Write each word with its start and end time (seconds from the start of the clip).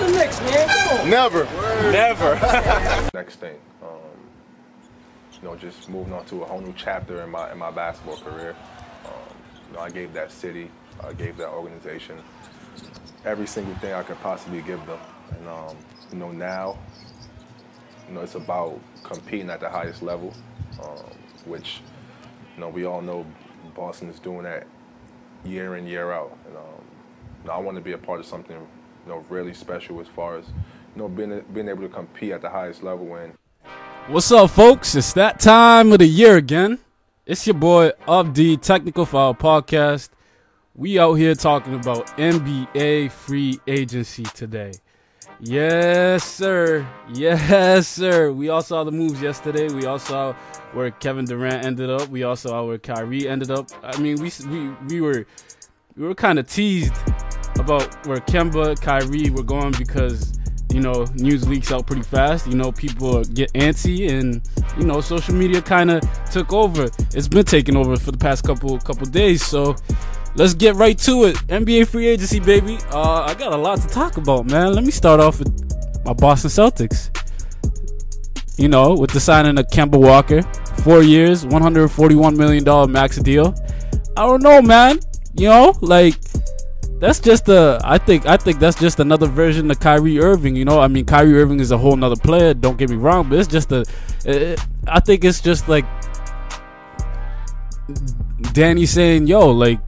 to 0.00 0.12
the 0.12 0.18
Knicks, 0.18 0.40
man. 0.40 0.68
Come 0.68 1.00
on. 1.00 1.10
Never. 1.10 1.44
Never. 1.92 3.10
Next 3.14 3.36
thing, 3.36 3.56
um, 3.82 3.88
you 5.32 5.48
know, 5.48 5.56
just 5.56 5.88
moving 5.88 6.12
on 6.12 6.24
to 6.26 6.42
a 6.42 6.46
whole 6.46 6.60
new 6.60 6.74
chapter 6.76 7.22
in 7.22 7.30
my 7.30 7.52
in 7.52 7.58
my 7.58 7.70
basketball 7.70 8.16
career. 8.16 8.56
Um, 9.04 9.36
you 9.68 9.76
know, 9.76 9.80
I 9.80 9.90
gave 9.90 10.12
that 10.14 10.32
city, 10.32 10.70
I 11.02 11.12
gave 11.12 11.36
that 11.36 11.48
organization 11.48 12.18
every 13.24 13.46
single 13.46 13.74
thing 13.76 13.92
I 13.92 14.02
could 14.02 14.20
possibly 14.20 14.62
give 14.62 14.84
them, 14.86 14.98
and 15.36 15.48
um, 15.48 15.76
you 16.12 16.18
know 16.18 16.32
now, 16.32 16.78
you 18.08 18.14
know, 18.14 18.20
it's 18.22 18.34
about 18.34 18.80
competing 19.02 19.50
at 19.50 19.60
the 19.60 19.68
highest 19.68 20.02
level, 20.02 20.32
um, 20.82 21.04
which 21.44 21.80
you 22.54 22.60
know 22.60 22.68
we 22.68 22.84
all 22.84 23.02
know 23.02 23.26
Boston 23.74 24.08
is 24.08 24.18
doing 24.18 24.44
that 24.44 24.66
year 25.44 25.76
in 25.76 25.86
year 25.86 26.12
out, 26.12 26.36
and 26.46 26.56
um, 26.56 26.84
you 27.42 27.48
know, 27.48 27.54
I 27.54 27.58
want 27.58 27.76
to 27.76 27.82
be 27.82 27.92
a 27.92 27.98
part 27.98 28.20
of 28.20 28.26
something 28.26 28.56
you 29.04 29.12
know 29.12 29.24
really 29.28 29.54
special 29.54 30.00
as 30.00 30.08
far 30.08 30.36
as 30.36 30.46
you 30.46 31.02
know 31.02 31.08
being 31.08 31.42
being 31.52 31.68
able 31.68 31.82
to 31.82 31.88
compete 31.88 32.32
at 32.32 32.42
the 32.42 32.50
highest 32.50 32.82
level 32.82 33.14
and 33.16 33.32
What's 34.08 34.32
up, 34.32 34.50
folks? 34.50 34.96
It's 34.96 35.12
that 35.12 35.38
time 35.38 35.92
of 35.92 35.98
the 36.00 36.06
year 36.06 36.36
again. 36.36 36.80
It's 37.26 37.46
your 37.46 37.54
boy 37.54 37.92
Up 38.08 38.32
D 38.32 38.56
Technical 38.56 39.06
Foul 39.06 39.34
Podcast. 39.34 40.08
We 40.74 40.98
out 40.98 41.14
here 41.14 41.34
talking 41.36 41.74
about 41.74 42.08
NBA 42.16 43.12
free 43.12 43.60
agency 43.68 44.24
today. 44.24 44.72
Yes, 45.38 46.24
sir. 46.24 46.84
Yes, 47.12 47.86
sir. 47.86 48.32
We 48.32 48.48
all 48.48 48.62
saw 48.62 48.82
the 48.82 48.90
moves 48.90 49.22
yesterday. 49.22 49.68
We 49.68 49.86
all 49.86 50.00
saw 50.00 50.32
where 50.72 50.90
Kevin 50.90 51.24
Durant 51.24 51.64
ended 51.64 51.90
up. 51.90 52.08
We 52.08 52.24
all 52.24 52.36
saw 52.36 52.64
where 52.64 52.78
Kyrie 52.78 53.28
ended 53.28 53.52
up. 53.52 53.68
I 53.82 53.96
mean, 54.00 54.20
we 54.20 54.32
we 54.48 54.70
we 54.88 55.00
were 55.00 55.24
we 55.96 56.04
were 56.04 56.16
kind 56.16 56.38
of 56.38 56.48
teased 56.48 56.94
about 57.60 58.06
where 58.06 58.18
Kemba, 58.18 58.80
Kyrie 58.80 59.30
were 59.30 59.42
going 59.42 59.72
because 59.78 60.38
you 60.72 60.80
know 60.80 61.04
news 61.14 61.48
leaks 61.48 61.72
out 61.72 61.86
pretty 61.86 62.02
fast. 62.02 62.46
You 62.46 62.54
know 62.54 62.72
people 62.72 63.22
get 63.24 63.52
antsy, 63.52 64.10
and 64.10 64.42
you 64.78 64.84
know 64.84 65.00
social 65.00 65.34
media 65.34 65.62
kind 65.62 65.90
of 65.90 66.00
took 66.30 66.52
over. 66.52 66.88
It's 67.14 67.28
been 67.28 67.44
taking 67.44 67.76
over 67.76 67.96
for 67.96 68.10
the 68.10 68.18
past 68.18 68.44
couple 68.44 68.78
couple 68.80 69.06
days. 69.06 69.44
So 69.44 69.76
let's 70.36 70.54
get 70.54 70.74
right 70.76 70.98
to 70.98 71.24
it. 71.24 71.36
NBA 71.48 71.88
free 71.88 72.08
agency, 72.08 72.40
baby. 72.40 72.78
Uh, 72.92 73.22
I 73.22 73.34
got 73.34 73.52
a 73.52 73.56
lot 73.56 73.80
to 73.80 73.88
talk 73.88 74.16
about, 74.16 74.46
man. 74.46 74.72
Let 74.72 74.84
me 74.84 74.90
start 74.90 75.20
off 75.20 75.38
with 75.38 76.04
my 76.04 76.12
Boston 76.12 76.50
Celtics. 76.50 77.16
You 78.58 78.68
know, 78.68 78.94
with 78.94 79.10
the 79.10 79.20
signing 79.20 79.58
of 79.58 79.66
Kemba 79.68 79.98
Walker, 79.98 80.42
four 80.82 81.02
years, 81.02 81.46
one 81.46 81.62
hundred 81.62 81.88
forty-one 81.88 82.36
million 82.36 82.64
dollar 82.64 82.86
max 82.86 83.16
deal. 83.16 83.54
I 84.16 84.26
don't 84.26 84.42
know, 84.42 84.60
man. 84.60 84.98
You 85.34 85.48
know, 85.48 85.74
like 85.80 86.14
that's 87.00 87.18
just 87.18 87.48
a. 87.48 87.80
I 87.82 87.96
think 87.96 88.26
I 88.26 88.36
think 88.36 88.58
that's 88.58 88.78
just 88.78 89.00
another 89.00 89.26
version 89.26 89.70
of 89.70 89.80
Kyrie 89.80 90.20
Irving. 90.20 90.54
You 90.54 90.66
know, 90.66 90.80
I 90.80 90.86
mean, 90.86 91.06
Kyrie 91.06 91.34
Irving 91.40 91.58
is 91.58 91.72
a 91.72 91.78
whole 91.78 91.96
nother 91.96 92.16
player. 92.16 92.52
Don't 92.52 92.76
get 92.76 92.90
me 92.90 92.96
wrong, 92.96 93.28
but 93.28 93.38
it's 93.38 93.48
just 93.48 93.72
a. 93.72 93.84
It, 94.24 94.60
I 94.86 95.00
think 95.00 95.24
it's 95.24 95.40
just 95.40 95.66
like 95.68 95.86
Danny 98.52 98.84
saying, 98.84 99.26
"Yo, 99.26 99.50
like, 99.50 99.80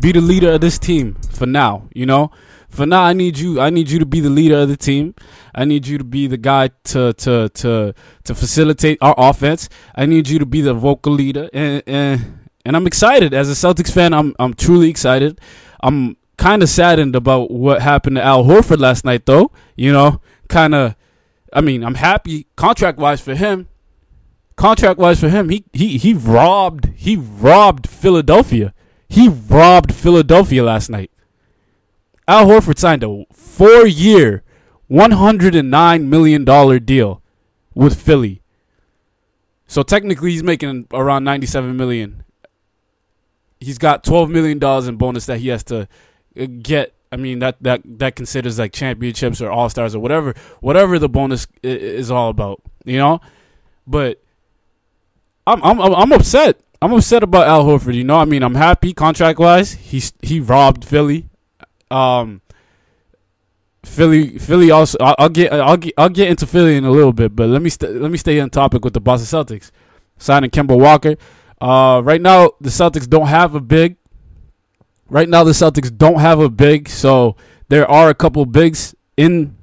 be 0.00 0.12
the 0.12 0.22
leader 0.22 0.52
of 0.52 0.62
this 0.62 0.78
team 0.78 1.14
for 1.30 1.44
now." 1.44 1.88
You 1.92 2.06
know, 2.06 2.30
for 2.70 2.86
now, 2.86 3.02
I 3.02 3.12
need 3.12 3.38
you. 3.38 3.60
I 3.60 3.68
need 3.68 3.90
you 3.90 3.98
to 3.98 4.06
be 4.06 4.20
the 4.20 4.30
leader 4.30 4.60
of 4.60 4.68
the 4.68 4.78
team. 4.78 5.14
I 5.54 5.66
need 5.66 5.86
you 5.86 5.98
to 5.98 6.04
be 6.04 6.26
the 6.26 6.38
guy 6.38 6.70
to 6.84 7.12
to 7.12 7.50
to 7.50 7.94
to 8.24 8.34
facilitate 8.34 8.96
our 9.02 9.14
offense. 9.18 9.68
I 9.94 10.06
need 10.06 10.28
you 10.28 10.38
to 10.38 10.46
be 10.46 10.62
the 10.62 10.72
vocal 10.72 11.12
leader, 11.12 11.50
and 11.52 11.82
and 11.86 12.40
and 12.64 12.76
I'm 12.76 12.86
excited 12.86 13.34
as 13.34 13.50
a 13.50 13.54
Celtics 13.54 13.92
fan. 13.92 14.14
I'm 14.14 14.34
I'm 14.38 14.54
truly 14.54 14.88
excited. 14.88 15.38
I'm 15.82 16.16
kind 16.40 16.62
of 16.62 16.70
saddened 16.70 17.14
about 17.14 17.50
what 17.50 17.82
happened 17.82 18.16
to 18.16 18.24
Al 18.24 18.44
Horford 18.44 18.80
last 18.80 19.04
night, 19.04 19.26
though. 19.26 19.52
You 19.76 19.92
know, 19.92 20.20
kind 20.48 20.74
of. 20.74 20.96
I 21.52 21.60
mean, 21.60 21.84
I'm 21.84 21.96
happy 21.96 22.46
contract 22.56 22.98
wise 22.98 23.20
for 23.20 23.34
him. 23.34 23.68
Contract 24.56 24.98
wise 24.98 25.20
for 25.20 25.28
him, 25.28 25.48
he 25.50 25.64
he 25.72 25.98
he 25.98 26.14
robbed 26.14 26.90
he 26.96 27.16
robbed 27.16 27.88
Philadelphia. 27.88 28.72
He 29.08 29.28
robbed 29.28 29.94
Philadelphia 29.94 30.62
last 30.62 30.88
night. 30.88 31.10
Al 32.26 32.46
Horford 32.46 32.78
signed 32.78 33.02
a 33.02 33.24
four 33.32 33.86
year, 33.86 34.42
$109 34.90 36.04
million 36.04 36.84
deal 36.84 37.22
with 37.74 38.00
Philly. 38.00 38.42
So 39.66 39.82
technically 39.82 40.30
he's 40.30 40.44
making 40.44 40.86
around 40.92 41.24
97 41.24 41.76
million. 41.76 42.22
He's 43.58 43.78
got 43.78 44.04
12 44.04 44.30
million 44.30 44.58
dollars 44.58 44.86
in 44.86 44.96
bonus 44.96 45.26
that 45.26 45.38
he 45.38 45.48
has 45.48 45.64
to 45.64 45.88
get. 46.34 46.94
I 47.12 47.16
mean 47.16 47.40
that 47.40 47.56
that 47.62 47.82
that 47.84 48.14
considers 48.14 48.58
like 48.58 48.72
championships 48.72 49.40
or 49.40 49.50
all-stars 49.50 49.94
or 49.96 49.98
whatever 49.98 50.34
whatever 50.60 50.98
the 50.98 51.08
bonus 51.08 51.46
is 51.62 52.10
all 52.10 52.30
about, 52.30 52.62
you 52.84 52.98
know? 52.98 53.20
But 53.86 54.22
I'm 55.46 55.62
I'm 55.62 55.80
I'm 55.80 56.12
upset. 56.12 56.60
I'm 56.80 56.92
upset 56.92 57.22
about 57.22 57.48
Al 57.48 57.64
Horford, 57.64 57.94
you 57.94 58.04
know? 58.04 58.16
I 58.16 58.24
mean, 58.24 58.42
I'm 58.42 58.54
happy 58.54 58.92
contract-wise. 58.92 59.72
He's 59.72 60.12
he 60.22 60.38
robbed 60.40 60.84
Philly. 60.84 61.28
Um 61.90 62.42
Philly, 63.84 64.38
Philly 64.38 64.70
also. 64.70 64.98
I'll, 65.00 65.16
I'll, 65.18 65.28
get, 65.28 65.52
I'll 65.52 65.76
get, 65.76 65.94
I'll 65.96 66.08
get 66.10 66.28
into 66.28 66.46
Philly 66.46 66.76
in 66.76 66.84
a 66.84 66.90
little 66.90 67.14
bit, 67.14 67.34
but 67.34 67.48
let 67.48 67.62
me, 67.62 67.70
st- 67.70 68.00
let 68.00 68.10
me 68.10 68.18
stay 68.18 68.38
on 68.38 68.50
topic 68.50 68.84
with 68.84 68.92
the 68.92 69.00
Boston 69.00 69.40
Celtics 69.40 69.70
signing 70.18 70.50
Kemba 70.50 70.78
Walker. 70.78 71.16
Uh, 71.60 72.02
right 72.04 72.20
now, 72.20 72.52
the 72.60 72.68
Celtics 72.68 73.08
don't 73.08 73.28
have 73.28 73.54
a 73.54 73.60
big. 73.60 73.96
Right 75.10 75.28
now, 75.28 75.42
the 75.42 75.50
Celtics 75.50 75.94
don't 75.94 76.20
have 76.20 76.38
a 76.38 76.48
big, 76.48 76.88
so 76.88 77.36
there 77.68 77.88
are 77.90 78.08
a 78.08 78.14
couple 78.14 78.46
bigs 78.46 78.94
in 79.16 79.56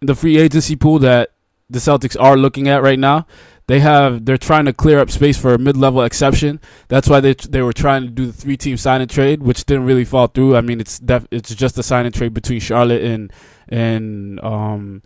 the 0.00 0.14
free 0.14 0.38
agency 0.38 0.74
pool 0.74 0.98
that 1.00 1.32
the 1.68 1.78
Celtics 1.78 2.16
are 2.18 2.36
looking 2.36 2.66
at 2.66 2.82
right 2.82 2.98
now. 2.98 3.26
They 3.66 3.78
have 3.80 4.24
they're 4.24 4.36
trying 4.36 4.64
to 4.64 4.72
clear 4.72 4.98
up 4.98 5.10
space 5.10 5.38
for 5.38 5.54
a 5.54 5.58
mid-level 5.58 6.02
exception. 6.02 6.60
That's 6.88 7.08
why 7.08 7.20
they 7.20 7.34
they 7.34 7.62
were 7.62 7.72
trying 7.72 8.02
to 8.02 8.08
do 8.08 8.26
the 8.26 8.32
three-team 8.32 8.76
sign 8.78 9.00
and 9.00 9.08
trade, 9.08 9.42
which 9.42 9.64
didn't 9.64 9.84
really 9.84 10.04
fall 10.04 10.26
through. 10.26 10.56
I 10.56 10.60
mean, 10.60 10.80
it's 10.80 10.98
def, 10.98 11.28
it's 11.30 11.54
just 11.54 11.78
a 11.78 11.82
sign 11.84 12.04
and 12.04 12.12
trade 12.12 12.34
between 12.34 12.58
Charlotte 12.58 13.02
and 13.02 13.32
and 13.68 14.40
um, 14.40 15.02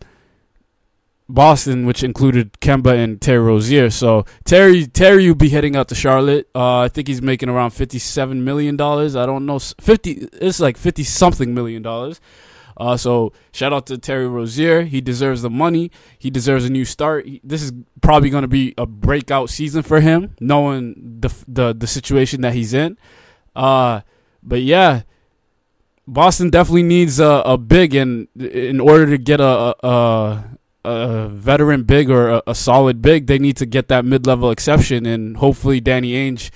Boston, 1.28 1.86
which 1.86 2.02
included 2.02 2.52
Kemba 2.60 3.02
and 3.02 3.20
Terry 3.20 3.38
Rozier. 3.38 3.90
So 3.90 4.24
Terry 4.44 4.86
Terry 4.86 5.26
will 5.26 5.34
be 5.34 5.48
heading 5.48 5.74
out 5.74 5.88
to 5.88 5.94
Charlotte. 5.94 6.48
Uh, 6.54 6.80
I 6.80 6.88
think 6.88 7.08
he's 7.08 7.22
making 7.22 7.48
around 7.48 7.70
fifty-seven 7.70 8.44
million 8.44 8.76
dollars. 8.76 9.16
I 9.16 9.24
don't 9.24 9.46
know 9.46 9.58
fifty. 9.58 10.28
It's 10.34 10.60
like 10.60 10.76
fifty 10.76 11.02
something 11.02 11.54
million 11.54 11.82
dollars. 11.82 12.20
Uh, 12.76 12.96
so 12.96 13.32
shout 13.52 13.72
out 13.72 13.86
to 13.86 13.96
Terry 13.96 14.26
Rozier. 14.26 14.82
He 14.82 15.00
deserves 15.00 15.42
the 15.42 15.50
money. 15.50 15.90
He 16.18 16.28
deserves 16.28 16.64
a 16.64 16.70
new 16.70 16.84
start. 16.84 17.24
He, 17.24 17.40
this 17.44 17.62
is 17.62 17.72
probably 18.02 18.30
going 18.30 18.42
to 18.42 18.48
be 18.48 18.74
a 18.76 18.84
breakout 18.84 19.48
season 19.48 19.82
for 19.82 20.00
him, 20.00 20.34
knowing 20.40 21.20
the 21.20 21.32
the 21.46 21.72
the 21.72 21.86
situation 21.86 22.40
that 22.42 22.52
he's 22.52 22.74
in. 22.74 22.98
Uh, 23.56 24.00
but 24.42 24.60
yeah, 24.60 25.02
Boston 26.06 26.50
definitely 26.50 26.82
needs 26.82 27.20
a, 27.20 27.42
a 27.46 27.56
big, 27.56 27.94
and 27.94 28.28
in 28.36 28.80
order 28.80 29.06
to 29.06 29.18
get 29.18 29.40
a 29.40 29.44
a, 29.44 29.88
a 29.88 30.44
veteran 30.84 31.84
big 31.84 32.10
or 32.10 32.28
a, 32.28 32.42
a, 32.48 32.54
solid 32.54 33.00
big, 33.00 33.26
they 33.26 33.38
need 33.38 33.56
to 33.56 33.66
get 33.66 33.88
that 33.88 34.04
mid 34.04 34.26
level 34.26 34.50
exception, 34.50 35.06
and 35.06 35.36
hopefully 35.38 35.80
Danny 35.80 36.12
Ainge 36.12 36.50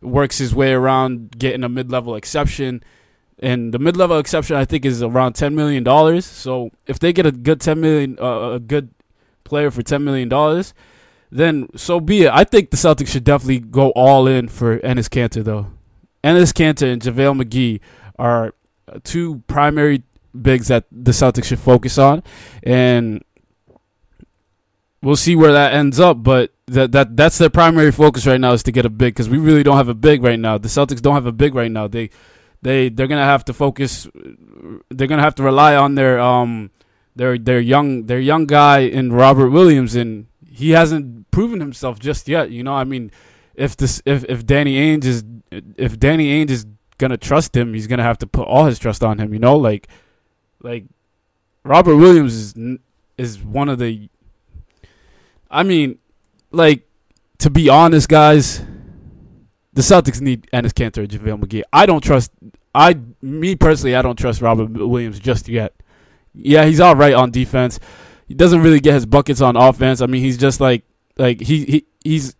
works 0.00 0.38
his 0.38 0.54
way 0.54 0.72
around 0.72 1.38
getting 1.38 1.64
a 1.64 1.68
mid 1.68 1.90
level 1.90 2.14
exception. 2.14 2.82
And 3.38 3.72
the 3.72 3.78
mid 3.78 3.96
level 3.96 4.18
exception, 4.18 4.56
I 4.56 4.64
think, 4.64 4.84
is 4.84 5.02
around 5.02 5.34
ten 5.34 5.54
million 5.54 5.82
dollars. 5.82 6.26
So 6.26 6.70
if 6.86 6.98
they 6.98 7.12
get 7.12 7.26
a 7.26 7.32
good 7.32 7.60
ten 7.60 7.80
million, 7.80 8.18
uh, 8.20 8.50
a 8.50 8.60
good 8.60 8.90
player 9.44 9.70
for 9.70 9.82
ten 9.82 10.04
million 10.04 10.28
dollars, 10.28 10.74
then 11.30 11.68
so 11.74 11.98
be 11.98 12.24
it. 12.24 12.30
I 12.32 12.44
think 12.44 12.70
the 12.70 12.76
Celtics 12.76 13.08
should 13.08 13.24
definitely 13.24 13.60
go 13.60 13.90
all 13.90 14.26
in 14.26 14.48
for 14.48 14.78
Enes 14.80 15.08
Kanter, 15.08 15.42
though. 15.42 15.68
Enes 16.22 16.52
Kanter 16.52 16.92
and 16.92 17.02
JaVale 17.02 17.42
McGee 17.42 17.80
are 18.18 18.54
two 19.02 19.42
primary 19.46 20.02
bigs 20.40 20.68
that 20.68 20.84
the 20.92 21.12
Celtics 21.12 21.44
should 21.44 21.58
focus 21.58 21.98
on, 21.98 22.22
and 22.62 23.24
we'll 25.02 25.16
see 25.16 25.36
where 25.36 25.52
that 25.52 25.74
ends 25.74 26.00
up. 26.00 26.22
But 26.22 26.52
that 26.66 26.92
that 26.92 27.16
that's 27.16 27.38
their 27.38 27.50
primary 27.50 27.92
focus 27.92 28.26
right 28.26 28.40
now 28.40 28.52
is 28.52 28.62
to 28.64 28.72
get 28.72 28.86
a 28.86 28.90
big 28.90 29.14
because 29.14 29.28
we 29.28 29.38
really 29.38 29.62
don't 29.62 29.76
have 29.76 29.88
a 29.88 29.94
big 29.94 30.22
right 30.22 30.38
now. 30.38 30.58
The 30.58 30.68
Celtics 30.68 31.02
don't 31.02 31.14
have 31.14 31.26
a 31.26 31.32
big 31.32 31.54
right 31.54 31.70
now. 31.70 31.88
They 31.88 32.10
they 32.62 32.88
they're 32.88 33.08
gonna 33.08 33.24
have 33.24 33.44
to 33.46 33.52
focus. 33.52 34.08
They're 34.88 35.08
gonna 35.08 35.22
have 35.22 35.34
to 35.36 35.42
rely 35.42 35.76
on 35.76 35.96
their 35.96 36.20
um 36.20 36.70
their 37.16 37.36
their 37.36 37.60
young 37.60 38.06
their 38.06 38.20
young 38.20 38.46
guy 38.46 38.80
in 38.80 39.12
Robert 39.12 39.50
Williams, 39.50 39.94
and 39.94 40.26
he 40.46 40.70
hasn't 40.70 41.30
proven 41.30 41.60
himself 41.60 41.98
just 41.98 42.28
yet. 42.28 42.50
You 42.50 42.62
know, 42.62 42.74
I 42.74 42.84
mean, 42.84 43.10
if 43.54 43.76
this 43.76 44.00
if 44.06 44.24
if 44.28 44.46
Danny 44.46 44.76
Ainge 44.76 45.04
is 45.04 45.24
if 45.76 45.98
Danny 45.98 46.44
Ainge 46.44 46.50
is 46.50 46.66
gonna 46.98 47.16
trust 47.16 47.56
him, 47.56 47.74
he's 47.74 47.86
gonna 47.86 48.02
have 48.02 48.18
to 48.18 48.26
put 48.26 48.46
all 48.46 48.66
his 48.66 48.78
trust 48.78 49.02
on 49.02 49.18
him. 49.18 49.32
You 49.34 49.40
know, 49.40 49.56
like 49.56 49.88
like 50.62 50.84
Robert 51.64 51.96
Williams 51.96 52.34
is 52.34 52.78
is 53.18 53.42
one 53.42 53.68
of 53.68 53.78
the. 53.78 54.08
I 55.52 55.62
mean, 55.62 55.98
like 56.50 56.88
to 57.38 57.50
be 57.50 57.68
honest, 57.68 58.08
guys, 58.08 58.62
the 59.72 59.82
Celtics 59.82 60.20
need 60.20 60.48
Enes 60.52 60.72
Kanter 60.72 60.98
and 60.98 61.08
JaVale 61.08 61.40
McGee. 61.40 61.62
I 61.72 61.86
don't 61.86 62.02
trust. 62.02 62.32
I 62.74 62.98
me 63.20 63.54
personally, 63.54 63.94
I 63.94 64.02
don't 64.02 64.18
trust 64.18 64.40
Robert 64.40 64.70
Williams 64.70 65.20
just 65.20 65.48
yet. 65.48 65.74
Yeah, 66.34 66.64
he's 66.64 66.80
all 66.80 66.96
right 66.96 67.14
on 67.14 67.30
defense. 67.30 67.78
He 68.26 68.34
doesn't 68.34 68.62
really 68.62 68.80
get 68.80 68.94
his 68.94 69.04
buckets 69.04 69.42
on 69.42 69.56
offense. 69.56 70.00
I 70.00 70.06
mean, 70.06 70.22
he's 70.22 70.38
just 70.38 70.60
like 70.60 70.84
like 71.18 71.40
he, 71.40 71.64
he 71.66 71.86
he's 72.02 72.34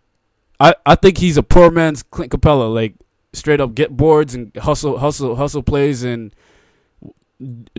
I, 0.59 0.75
I 0.85 0.95
think 0.95 1.17
he's 1.17 1.37
a 1.37 1.43
poor 1.43 1.69
man's 1.69 2.03
Clint 2.03 2.31
Capela, 2.31 2.73
Like 2.73 2.95
straight 3.33 3.59
up 3.59 3.75
get 3.75 3.95
boards 3.95 4.33
and 4.33 4.55
hustle 4.55 4.97
hustle 4.97 5.35
hustle 5.35 5.63
plays 5.63 6.03
and 6.03 6.33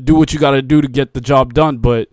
do 0.02 0.14
what 0.14 0.32
you 0.32 0.38
got 0.38 0.50
to 0.52 0.62
do 0.62 0.80
to 0.80 0.88
get 0.88 1.14
the 1.14 1.20
job 1.20 1.54
done. 1.54 1.78
But 1.78 2.10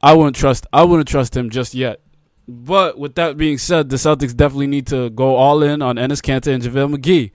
I 0.00 0.14
wouldn't 0.14 0.36
trust 0.36 0.66
I 0.72 0.84
wouldn't 0.84 1.08
trust 1.08 1.36
him 1.36 1.50
just 1.50 1.74
yet. 1.74 2.00
But 2.50 2.98
with 2.98 3.14
that 3.16 3.36
being 3.36 3.58
said, 3.58 3.90
the 3.90 3.96
Celtics 3.96 4.34
definitely 4.34 4.68
need 4.68 4.86
to 4.86 5.10
go 5.10 5.36
all 5.36 5.62
in 5.62 5.82
on 5.82 5.96
Enes 5.96 6.22
Kanter 6.22 6.54
and 6.54 6.62
JaVale 6.62 6.96
McGee. 6.96 7.30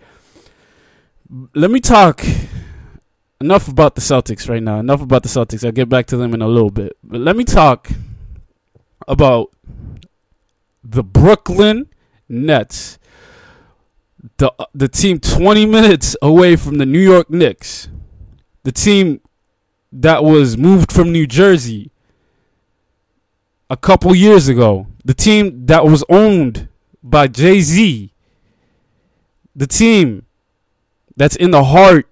Let 1.54 1.69
me 1.69 1.80
talk 1.80 2.25
enough 3.39 3.68
about 3.68 3.94
the 3.94 4.01
Celtics 4.01 4.50
right 4.50 4.63
now. 4.63 4.80
Enough 4.80 5.04
about 5.04 5.21
the 5.21 5.30
Celtics. 5.30 5.63
I'll 5.63 5.71
get 5.71 5.88
back 5.88 6.07
to 6.07 6.18
them 6.18 6.33
in 6.33 6.42
a 6.42 6.48
little 6.48 6.71
bit. 6.71 6.98
But 7.04 7.21
let 7.21 7.36
me 7.36 7.44
talk 7.44 7.92
about 9.07 9.51
the 10.83 11.04
Brooklyn 11.04 11.89
Nets. 12.27 12.98
The 14.38 14.51
uh, 14.57 14.66
the 14.74 14.88
team 14.88 15.19
20 15.19 15.68
minutes 15.68 16.16
away 16.24 16.56
from 16.56 16.80
the 16.80 16.88
New 16.88 17.00
York 17.00 17.30
Knicks. 17.30 17.88
The 18.63 18.71
team 18.71 19.21
that 19.92 20.24
was 20.24 20.57
moved 20.57 20.92
from 20.92 21.12
New 21.12 21.27
Jersey 21.27 21.92
a 23.69 23.77
couple 23.77 24.16
years 24.16 24.48
ago. 24.48 24.88
The 25.05 25.13
team 25.13 25.65
that 25.65 25.85
was 25.85 26.03
owned 26.09 26.69
by 27.01 27.27
Jay-Z. 27.27 28.11
The 29.55 29.67
team 29.67 30.25
that's 31.15 31.35
in 31.35 31.51
the 31.51 31.63
heart 31.63 32.07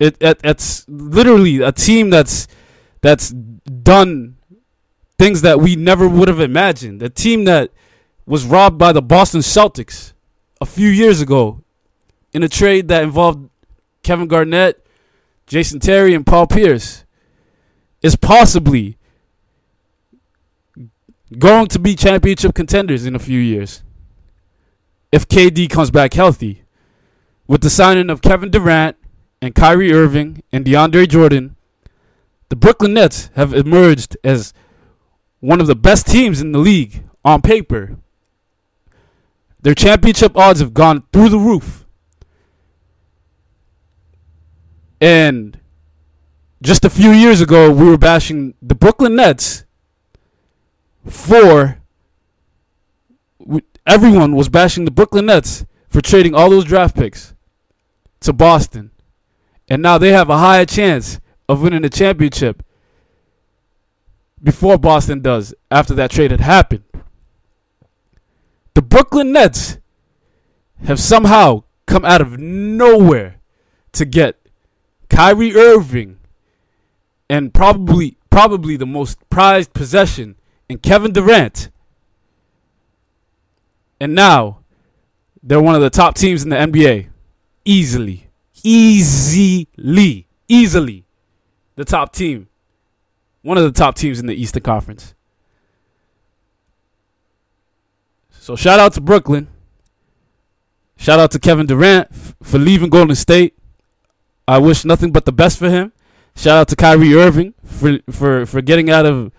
it, 0.00 0.16
it 0.18 0.40
it's 0.42 0.88
literally 0.88 1.60
a 1.60 1.70
team 1.70 2.10
that's 2.10 2.48
that's 3.02 3.30
done 3.30 4.36
things 5.18 5.42
that 5.42 5.60
we 5.60 5.76
never 5.76 6.08
would 6.08 6.28
have 6.28 6.40
imagined. 6.40 7.02
A 7.02 7.10
team 7.10 7.44
that 7.44 7.70
was 8.26 8.46
robbed 8.46 8.78
by 8.78 8.92
the 8.92 9.02
Boston 9.02 9.42
Celtics 9.42 10.14
a 10.60 10.66
few 10.66 10.88
years 10.88 11.20
ago 11.20 11.62
in 12.32 12.42
a 12.42 12.48
trade 12.48 12.88
that 12.88 13.02
involved 13.02 13.50
Kevin 14.02 14.28
Garnett, 14.28 14.84
Jason 15.46 15.78
Terry, 15.78 16.14
and 16.14 16.26
Paul 16.26 16.46
Pierce 16.46 17.04
is 18.02 18.16
possibly 18.16 18.96
going 21.38 21.68
to 21.68 21.78
be 21.78 21.94
championship 21.94 22.54
contenders 22.54 23.06
in 23.06 23.14
a 23.14 23.20
few 23.20 23.38
years 23.38 23.82
if 25.12 25.28
KD 25.28 25.68
comes 25.70 25.90
back 25.90 26.14
healthy. 26.14 26.64
With 27.46 27.62
the 27.62 27.70
signing 27.70 28.10
of 28.10 28.22
Kevin 28.22 28.50
Durant 28.50 28.96
and 29.42 29.54
Kyrie 29.54 29.92
Irving 29.92 30.42
and 30.52 30.64
DeAndre 30.64 31.08
Jordan, 31.08 31.56
the 32.48 32.56
Brooklyn 32.56 32.94
Nets 32.94 33.30
have 33.34 33.54
emerged 33.54 34.16
as 34.22 34.52
one 35.40 35.60
of 35.60 35.66
the 35.66 35.74
best 35.74 36.06
teams 36.06 36.40
in 36.40 36.52
the 36.52 36.58
league 36.58 37.04
on 37.24 37.42
paper. 37.42 37.96
Their 39.62 39.74
championship 39.74 40.36
odds 40.36 40.60
have 40.60 40.74
gone 40.74 41.04
through 41.12 41.28
the 41.28 41.38
roof. 41.38 41.86
And 45.00 45.58
just 46.62 46.84
a 46.84 46.90
few 46.90 47.10
years 47.10 47.40
ago, 47.40 47.70
we 47.72 47.86
were 47.86 47.98
bashing 47.98 48.54
the 48.60 48.74
Brooklyn 48.74 49.16
Nets 49.16 49.64
for. 51.06 51.78
Everyone 53.86 54.36
was 54.36 54.48
bashing 54.48 54.84
the 54.84 54.90
Brooklyn 54.90 55.26
Nets 55.26 55.64
for 55.88 56.00
trading 56.00 56.34
all 56.34 56.50
those 56.50 56.64
draft 56.64 56.94
picks 56.94 57.34
to 58.20 58.32
Boston. 58.32 58.90
And 59.68 59.82
now 59.82 59.98
they 59.98 60.12
have 60.12 60.28
a 60.28 60.38
higher 60.38 60.66
chance 60.66 61.20
of 61.48 61.62
winning 61.62 61.82
the 61.82 61.88
championship 61.88 62.62
before 64.42 64.78
Boston 64.78 65.20
does 65.20 65.54
after 65.70 65.94
that 65.94 66.10
trade 66.10 66.30
had 66.30 66.40
happened. 66.40 66.84
The 68.74 68.82
Brooklyn 68.82 69.32
Nets 69.32 69.78
have 70.84 71.00
somehow 71.00 71.64
come 71.86 72.04
out 72.04 72.20
of 72.20 72.38
nowhere 72.38 73.36
to 73.92 74.04
get 74.04 74.36
Kyrie 75.08 75.54
Irving 75.54 76.18
and 77.28 77.52
probably 77.52 78.16
probably 78.30 78.76
the 78.76 78.86
most 78.86 79.18
prized 79.28 79.72
possession 79.72 80.36
in 80.70 80.78
Kevin 80.78 81.12
Durant. 81.12 81.70
And 84.00 84.14
now 84.14 84.60
they're 85.42 85.60
one 85.60 85.74
of 85.74 85.80
the 85.82 85.90
top 85.90 86.14
teams 86.14 86.42
in 86.42 86.48
the 86.48 86.56
NBA. 86.56 87.08
Easily. 87.64 88.28
Easily. 88.62 90.26
Easily. 90.48 91.04
The 91.76 91.84
top 91.84 92.12
team 92.12 92.48
one 93.42 93.56
of 93.56 93.64
the 93.64 93.72
top 93.72 93.94
teams 93.94 94.20
in 94.20 94.26
the 94.26 94.34
Eastern 94.34 94.62
Conference. 94.62 95.14
So 98.30 98.56
shout 98.56 98.80
out 98.80 98.92
to 98.94 99.00
Brooklyn. 99.00 99.48
Shout 100.96 101.18
out 101.18 101.30
to 101.32 101.38
Kevin 101.38 101.66
Durant 101.66 102.08
f- 102.10 102.34
for 102.42 102.58
leaving 102.58 102.90
Golden 102.90 103.16
State. 103.16 103.56
I 104.46 104.58
wish 104.58 104.84
nothing 104.84 105.12
but 105.12 105.24
the 105.24 105.32
best 105.32 105.58
for 105.58 105.70
him. 105.70 105.92
Shout 106.36 106.58
out 106.58 106.68
to 106.68 106.76
Kyrie 106.76 107.14
Irving 107.14 107.54
for 107.64 107.98
for 108.10 108.46
for 108.46 108.60
getting 108.60 108.90
out 108.90 109.06
of 109.06 109.32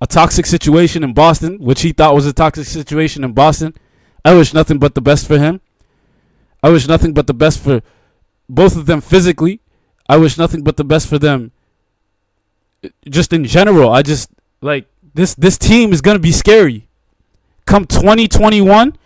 a 0.00 0.06
toxic 0.06 0.46
situation 0.46 1.02
in 1.02 1.12
Boston, 1.12 1.58
which 1.58 1.82
he 1.82 1.92
thought 1.92 2.14
was 2.14 2.26
a 2.26 2.32
toxic 2.32 2.66
situation 2.66 3.24
in 3.24 3.32
Boston. 3.32 3.74
I 4.24 4.34
wish 4.34 4.54
nothing 4.54 4.78
but 4.78 4.94
the 4.94 5.00
best 5.00 5.26
for 5.26 5.38
him. 5.38 5.60
I 6.62 6.70
wish 6.70 6.86
nothing 6.86 7.12
but 7.12 7.26
the 7.26 7.34
best 7.34 7.60
for 7.60 7.82
both 8.48 8.76
of 8.76 8.86
them 8.86 9.00
physically. 9.00 9.60
I 10.08 10.16
wish 10.16 10.38
nothing 10.38 10.62
but 10.62 10.76
the 10.76 10.84
best 10.84 11.08
for 11.08 11.18
them 11.18 11.52
just 13.08 13.32
in 13.32 13.44
general, 13.44 13.90
I 13.92 14.02
just 14.02 14.30
like 14.60 14.86
this 15.14 15.34
this 15.34 15.58
team 15.58 15.92
is 15.92 16.00
gonna 16.00 16.18
be 16.18 16.32
scary. 16.32 16.88
Come 17.66 17.84
2021, 17.84 18.96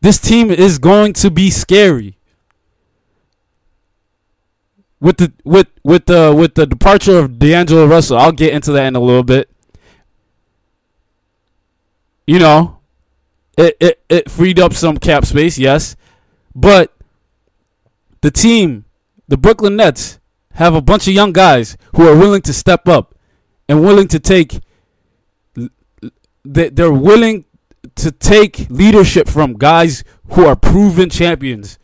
this 0.00 0.18
team 0.18 0.50
is 0.50 0.78
going 0.78 1.12
to 1.14 1.30
be 1.30 1.50
scary. 1.50 2.16
With 5.00 5.18
the 5.18 5.32
with 5.44 5.68
with 5.82 6.06
the 6.06 6.34
with 6.36 6.54
the 6.54 6.66
departure 6.66 7.18
of 7.18 7.38
D'Angelo 7.38 7.86
Russell, 7.86 8.18
I'll 8.18 8.32
get 8.32 8.54
into 8.54 8.72
that 8.72 8.86
in 8.86 8.96
a 8.96 9.00
little 9.00 9.24
bit. 9.24 9.50
You 12.32 12.38
know, 12.38 12.78
it 13.58 13.76
it, 13.78 14.02
it 14.08 14.30
freed 14.30 14.58
up 14.58 14.72
some 14.72 14.96
cap 14.96 15.26
space, 15.26 15.58
yes, 15.58 15.96
but 16.54 16.90
the 18.22 18.30
team, 18.30 18.86
the 19.28 19.36
Brooklyn 19.36 19.76
Nets, 19.76 20.18
have 20.54 20.74
a 20.74 20.80
bunch 20.80 21.06
of 21.06 21.12
young 21.12 21.32
guys 21.32 21.76
who 21.94 22.08
are 22.08 22.16
willing 22.16 22.40
to 22.40 22.54
step 22.54 22.88
up 22.88 23.14
and 23.68 23.82
willing 23.84 24.08
to 24.08 24.18
take 24.18 24.60
they're 26.42 26.90
willing 26.90 27.44
to 27.96 28.10
take 28.10 28.66
leadership 28.70 29.28
from 29.28 29.58
guys 29.58 30.02
who 30.30 30.46
are 30.46 30.56
proven 30.56 31.10
champions. 31.10 31.78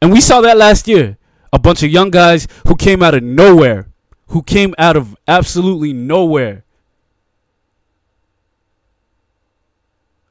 And 0.00 0.12
we 0.12 0.20
saw 0.20 0.40
that 0.42 0.56
last 0.56 0.86
year. 0.86 1.18
A 1.52 1.58
bunch 1.58 1.82
of 1.82 1.90
young 1.90 2.10
guys 2.10 2.46
who 2.68 2.76
came 2.76 3.02
out 3.02 3.14
of 3.14 3.24
nowhere, 3.24 3.88
who 4.28 4.40
came 4.40 4.72
out 4.78 4.96
of 4.96 5.16
absolutely 5.26 5.92
nowhere. 5.92 6.62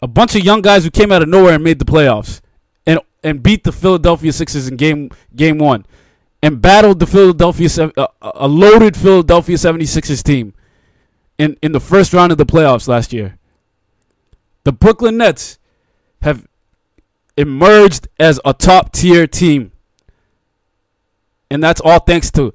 A 0.01 0.08
bunch 0.08 0.36
of 0.36 0.44
young 0.44 0.62
guys 0.62 0.84
who 0.84 0.92
came 0.92 1.12
out 1.12 1.22
of 1.22 1.30
nowhere 1.30 1.56
and 1.56 1.63
made 1.63 1.80
the 1.80 1.86
playoffs 1.86 2.42
and 2.86 3.00
and 3.24 3.42
beat 3.42 3.63
the 3.63 3.72
Philadelphia 3.72 4.32
Sixers 4.32 4.68
in 4.68 4.77
game 4.77 5.10
game 5.36 5.58
1 5.58 5.86
and 6.44 6.62
battled 6.62 7.00
the 7.00 7.08
Philadelphia 7.08 7.92
uh, 7.98 8.08
a 8.22 8.48
loaded 8.48 8.96
Philadelphia 8.96 9.56
76ers 9.56 10.24
team 10.24 10.54
in 11.38 11.58
in 11.62 11.72
the 11.72 11.80
first 11.80 12.13
round 12.13 12.32
of 12.32 12.38
the 12.38 12.46
playoffs 12.46 12.88
last 12.88 13.12
year. 13.12 13.38
The 14.63 14.72
Brooklyn 14.72 15.18
Nets 15.18 15.58
have 16.22 16.48
emerged 17.38 18.08
as 18.20 18.39
a 18.44 18.54
top 18.54 18.92
tier 18.92 19.27
team. 19.27 19.72
And 21.50 21.63
that's 21.63 21.80
all 21.80 22.00
thanks 22.00 22.30
to 22.32 22.54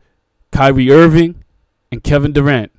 Kyrie 0.51 0.91
Irving 0.91 1.43
and 1.91 2.03
Kevin 2.03 2.33
Durant. 2.33 2.71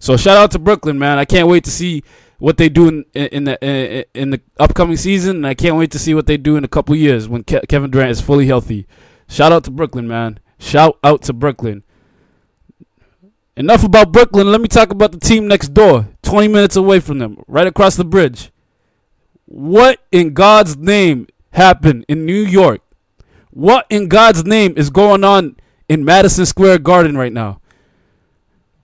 So 0.00 0.16
shout 0.16 0.36
out 0.36 0.50
to 0.52 0.58
Brooklyn, 0.58 0.98
man. 0.98 1.18
I 1.18 1.24
can't 1.24 1.46
wait 1.46 1.62
to 1.64 1.70
see 1.70 2.02
what 2.42 2.56
they 2.56 2.68
do 2.68 2.88
in, 2.88 3.04
in 3.14 3.44
the 3.44 4.18
in 4.20 4.30
the 4.30 4.40
upcoming 4.58 4.96
season, 4.96 5.36
and 5.36 5.46
I 5.46 5.54
can't 5.54 5.76
wait 5.76 5.92
to 5.92 5.98
see 5.98 6.12
what 6.12 6.26
they 6.26 6.36
do 6.36 6.56
in 6.56 6.64
a 6.64 6.68
couple 6.68 6.96
years 6.96 7.28
when 7.28 7.44
Ke- 7.44 7.68
Kevin 7.68 7.92
Durant 7.92 8.10
is 8.10 8.20
fully 8.20 8.48
healthy. 8.48 8.88
Shout 9.28 9.52
out 9.52 9.62
to 9.62 9.70
Brooklyn, 9.70 10.08
man. 10.08 10.40
Shout 10.58 10.98
out 11.04 11.22
to 11.22 11.32
Brooklyn. 11.32 11.84
Enough 13.56 13.84
about 13.84 14.10
Brooklyn. 14.10 14.50
Let 14.50 14.60
me 14.60 14.66
talk 14.66 14.90
about 14.90 15.12
the 15.12 15.20
team 15.20 15.46
next 15.46 15.72
door, 15.72 16.08
20 16.22 16.48
minutes 16.48 16.74
away 16.74 16.98
from 16.98 17.20
them, 17.20 17.40
right 17.46 17.68
across 17.68 17.94
the 17.94 18.04
bridge. 18.04 18.50
What 19.44 20.00
in 20.10 20.34
God's 20.34 20.76
name 20.76 21.28
happened 21.52 22.04
in 22.08 22.26
New 22.26 22.42
York? 22.42 22.80
What 23.50 23.86
in 23.88 24.08
God's 24.08 24.44
name 24.44 24.74
is 24.76 24.90
going 24.90 25.22
on 25.22 25.58
in 25.88 26.04
Madison 26.04 26.44
Square 26.46 26.78
Garden 26.78 27.16
right 27.16 27.32
now? 27.32 27.60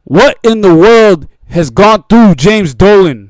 What 0.04 0.38
in 0.44 0.60
the 0.60 0.76
world 0.76 1.26
has 1.48 1.70
gone 1.70 2.04
through 2.08 2.36
James 2.36 2.72
Dolan? 2.72 3.27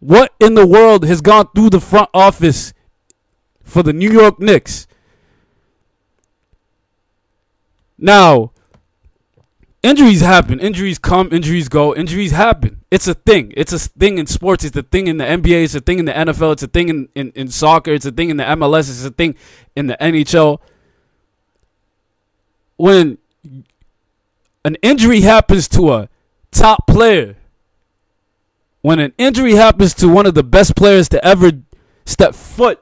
What 0.00 0.34
in 0.38 0.54
the 0.54 0.66
world 0.66 1.04
has 1.04 1.20
gone 1.20 1.48
through 1.54 1.70
the 1.70 1.80
front 1.80 2.10
office 2.12 2.74
for 3.62 3.82
the 3.82 3.92
New 3.92 4.10
York 4.10 4.38
Knicks? 4.38 4.86
Now, 7.98 8.52
injuries 9.82 10.20
happen. 10.20 10.60
Injuries 10.60 10.98
come. 10.98 11.30
Injuries 11.32 11.68
go. 11.68 11.94
Injuries 11.94 12.32
happen. 12.32 12.82
It's 12.90 13.08
a 13.08 13.14
thing. 13.14 13.52
It's 13.56 13.72
a 13.72 13.78
thing 13.78 14.18
in 14.18 14.26
sports. 14.26 14.64
It's 14.64 14.76
a 14.76 14.82
thing 14.82 15.06
in 15.06 15.16
the 15.16 15.24
NBA. 15.24 15.64
It's 15.64 15.74
a 15.74 15.80
thing 15.80 15.98
in 15.98 16.04
the 16.04 16.12
NFL. 16.12 16.52
It's 16.52 16.62
a 16.62 16.68
thing 16.68 16.88
in, 16.88 17.08
in, 17.14 17.32
in 17.34 17.48
soccer. 17.48 17.92
It's 17.92 18.06
a 18.06 18.12
thing 18.12 18.28
in 18.30 18.36
the 18.36 18.44
MLS. 18.44 18.90
It's 18.90 19.04
a 19.04 19.10
thing 19.10 19.34
in 19.74 19.86
the 19.86 19.96
NHL. 19.98 20.58
When 22.76 23.16
an 24.64 24.76
injury 24.82 25.22
happens 25.22 25.68
to 25.68 25.92
a 25.92 26.08
top 26.50 26.86
player, 26.86 27.36
when 28.86 29.00
an 29.00 29.12
injury 29.18 29.56
happens 29.56 29.92
to 29.92 30.08
one 30.08 30.26
of 30.26 30.34
the 30.34 30.44
best 30.44 30.76
players 30.76 31.08
to 31.08 31.18
ever 31.24 31.50
step 32.04 32.36
foot 32.36 32.80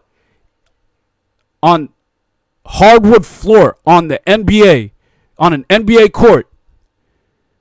on 1.62 1.88
hardwood 2.66 3.25
floor 3.25 3.78
on 3.87 4.08
the 4.08 4.20
NBA, 4.26 4.90
on 5.38 5.54
an 5.54 5.64
NBA 5.70 6.12
court, 6.12 6.46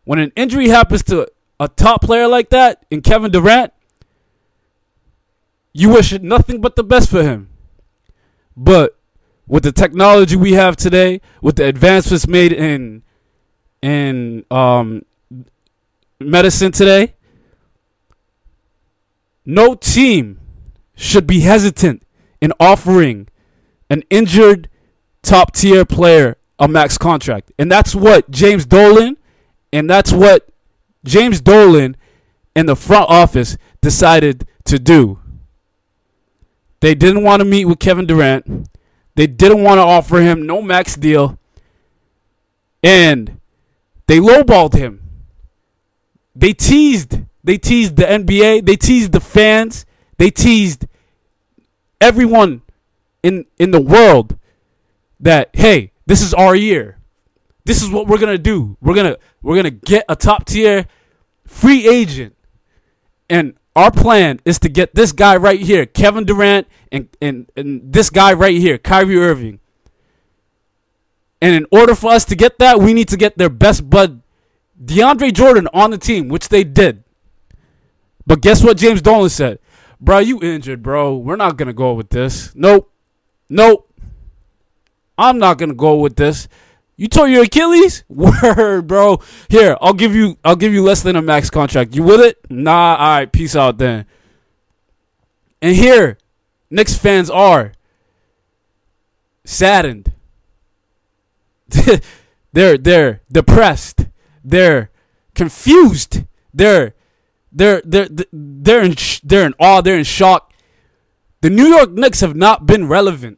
when 0.04 0.20
an 0.20 0.34
injury 0.36 0.68
happens 0.68 1.04
to 1.04 1.26
a 1.58 1.70
top 1.70 2.02
player 2.02 2.28
like 2.28 2.50
that 2.50 2.86
in 2.92 3.02
Kevin 3.02 3.32
Durant, 3.32 3.72
you 5.72 5.88
wish 5.88 6.12
nothing 6.20 6.60
but 6.60 6.76
the 6.76 6.84
best 6.84 7.10
for 7.10 7.24
him. 7.24 7.48
But 8.58 9.00
with 9.48 9.64
the 9.64 9.72
technology 9.72 10.36
we 10.36 10.52
have 10.52 10.76
today, 10.76 11.22
with 11.42 11.56
the 11.56 11.64
advancements 11.64 12.28
made 12.28 12.52
in 12.52 13.04
in 13.82 14.44
um, 14.52 15.06
medicine 16.20 16.74
today, 16.74 17.14
no 19.46 19.76
team 19.76 20.40
should 20.96 21.28
be 21.28 21.42
hesitant 21.42 22.04
in 22.42 22.54
offering 22.60 23.28
an 23.90 24.04
injured 24.10 24.70
top 25.22 25.54
tier 25.54 25.86
player 25.86 26.38
a 26.60 26.68
max 26.68 26.98
contract. 26.98 27.52
And 27.58 27.72
that's 27.72 27.96
what 27.96 28.30
James 28.30 28.66
Dolan 28.66 29.18
and 29.72 29.90
that's 29.90 30.12
what 30.12 30.48
James 31.04 31.42
Dolan 31.42 31.98
and 32.56 32.70
the 32.70 32.76
front 32.76 33.10
office 33.10 33.58
decided 33.82 34.48
to 34.66 34.80
do. 34.80 35.20
They 36.80 36.96
didn't 36.96 37.24
want 37.24 37.40
to 37.40 37.46
meet 37.46 37.66
with 37.66 37.80
Kevin 37.80 38.06
Durant. 38.06 38.70
They 39.16 39.28
didn't 39.28 39.64
want 39.64 39.78
to 39.78 39.84
offer 39.84 40.22
him 40.22 40.46
no 40.46 40.62
max 40.62 40.96
deal. 40.96 41.40
And 42.84 43.40
they 44.08 44.20
lowballed 44.20 44.76
him. 44.76 45.02
They 46.36 46.54
teased. 46.54 47.22
They 47.44 47.58
teased 47.58 47.98
the 47.98 48.04
NBA. 48.04 48.66
They 48.66 48.76
teased 48.76 49.12
the 49.12 49.20
fans. 49.20 49.86
They 50.18 50.30
teased 50.30 50.86
everyone 52.00 52.62
in 53.22 53.46
in 53.58 53.72
the 53.72 53.82
world 53.82 54.38
that 55.20 55.50
hey, 55.54 55.92
this 56.06 56.22
is 56.22 56.34
our 56.34 56.56
year. 56.56 56.98
This 57.66 57.82
is 57.82 57.90
what 57.90 58.08
we're 58.08 58.18
gonna 58.18 58.38
do. 58.38 58.78
We're 58.82 58.96
gonna 58.96 59.18
we're 59.42 59.56
gonna 59.56 59.72
get 59.72 60.06
a 60.10 60.16
top 60.16 60.46
tier 60.46 60.86
free 61.46 61.88
agent, 61.88 62.36
and 63.30 63.56
our 63.76 63.92
plan 63.92 64.40
is 64.46 64.60
to 64.60 64.70
get 64.70 64.94
this 64.96 65.12
guy 65.12 65.36
right 65.38 65.60
here, 65.60 65.86
Kevin 65.86 66.26
Durant, 66.26 66.68
and 66.92 67.10
and 67.22 67.50
and 67.56 67.92
this 67.92 68.10
guy 68.10 68.34
right 68.34 68.58
here, 68.58 68.78
Kyrie 68.78 69.18
Irving. 69.18 69.60
And 71.42 71.56
in 71.56 71.66
order 71.72 71.94
for 71.94 72.12
us 72.12 72.24
to 72.26 72.36
get 72.36 72.60
that, 72.60 72.80
we 72.80 72.94
need 72.94 73.10
to 73.10 73.18
get 73.18 73.38
their 73.38 73.50
best 73.50 73.90
bud, 73.90 74.22
DeAndre 74.82 75.34
Jordan, 75.34 75.68
on 75.74 75.92
the 75.92 75.98
team, 75.98 76.30
which 76.30 76.48
they 76.48 76.64
did. 76.64 77.03
But 78.26 78.42
guess 78.42 78.64
what 78.64 78.78
James 78.78 79.02
Dolan 79.02 79.30
said? 79.30 79.60
Bro, 80.00 80.20
you 80.20 80.42
injured, 80.42 80.84
bro. 80.84 81.16
We're 81.16 81.36
not 81.36 81.58
gonna 81.58 81.74
go 81.74 81.94
with 81.94 82.10
this. 82.10 82.54
Nope. 82.56 82.92
Nope. 83.50 83.90
I'm 85.18 85.38
not 85.38 85.58
gonna 85.58 85.74
go 85.74 85.96
with 85.96 86.16
this. 86.16 86.48
You 86.96 87.08
tore 87.08 87.28
your 87.28 87.44
Achilles? 87.44 88.04
Word, 88.10 88.88
bro. 88.88 89.22
Here, 89.50 89.78
I'll 89.82 89.94
give 89.94 90.16
you 90.16 90.38
I'll 90.44 90.56
give 90.56 90.74
you 90.74 90.84
less 90.84 91.02
than 91.02 91.16
a 91.16 91.22
max 91.22 91.50
contract. 91.50 91.96
You 91.96 92.04
with 92.04 92.22
it? 92.22 92.38
Nah, 92.50 92.94
alright, 92.94 93.32
peace 93.32 93.56
out 93.56 93.78
then. 93.78 94.06
And 95.62 95.76
here, 95.76 96.18
Knicks 96.70 96.98
fans 96.98 97.30
are 97.30 97.72
saddened. 99.46 100.12
they're 102.54 102.78
they're 102.78 103.22
depressed. 103.32 104.08
They're 104.44 104.92
confused. 105.34 106.24
They're 106.54 106.94
they're 107.54 107.82
they're 107.86 108.08
they're 108.32 108.82
in 108.82 108.96
sh- 108.96 109.22
they're 109.24 109.46
in 109.46 109.54
awe. 109.60 109.82
They're 109.82 109.98
in 109.98 110.04
shock. 110.04 110.52
The 111.42 111.50
New 111.50 111.68
York 111.68 111.92
Knicks 111.92 112.22
have 112.22 112.36
not 112.36 112.66
been 112.66 112.88
relevant 112.88 113.38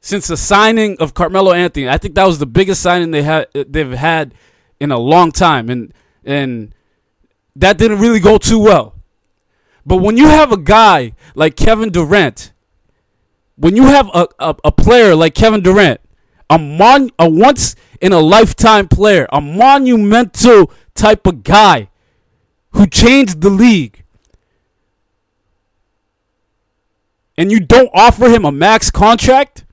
since 0.00 0.28
the 0.28 0.36
signing 0.36 0.96
of 1.00 1.14
Carmelo 1.14 1.52
Anthony. 1.52 1.88
I 1.88 1.98
think 1.98 2.14
that 2.14 2.26
was 2.26 2.38
the 2.38 2.46
biggest 2.46 2.80
signing 2.80 3.10
they 3.10 3.22
had 3.22 3.48
they've 3.52 3.90
had 3.90 4.34
in 4.78 4.92
a 4.92 4.98
long 4.98 5.32
time, 5.32 5.68
and 5.68 5.92
and 6.24 6.74
that 7.56 7.78
didn't 7.78 7.98
really 7.98 8.20
go 8.20 8.38
too 8.38 8.58
well. 8.58 8.94
But 9.84 9.96
when 9.98 10.16
you 10.16 10.26
have 10.26 10.52
a 10.52 10.56
guy 10.56 11.12
like 11.34 11.56
Kevin 11.56 11.90
Durant, 11.90 12.52
when 13.56 13.76
you 13.76 13.84
have 13.84 14.08
a, 14.12 14.28
a, 14.38 14.56
a 14.64 14.72
player 14.72 15.14
like 15.14 15.34
Kevin 15.34 15.62
Durant, 15.62 16.00
a 16.50 16.58
mon 16.58 17.10
a 17.18 17.28
once 17.28 17.74
in 18.00 18.12
a 18.12 18.20
lifetime 18.20 18.86
player, 18.86 19.26
a 19.32 19.40
monumental 19.40 20.70
type 20.94 21.26
of 21.26 21.42
guy 21.42 21.88
who 22.76 22.86
changed 22.86 23.40
the 23.40 23.50
league. 23.50 24.04
And 27.38 27.52
you 27.52 27.60
don't 27.60 27.90
offer 27.92 28.28
him 28.28 28.44
a 28.44 28.52
max 28.52 28.90
contract? 28.90 29.66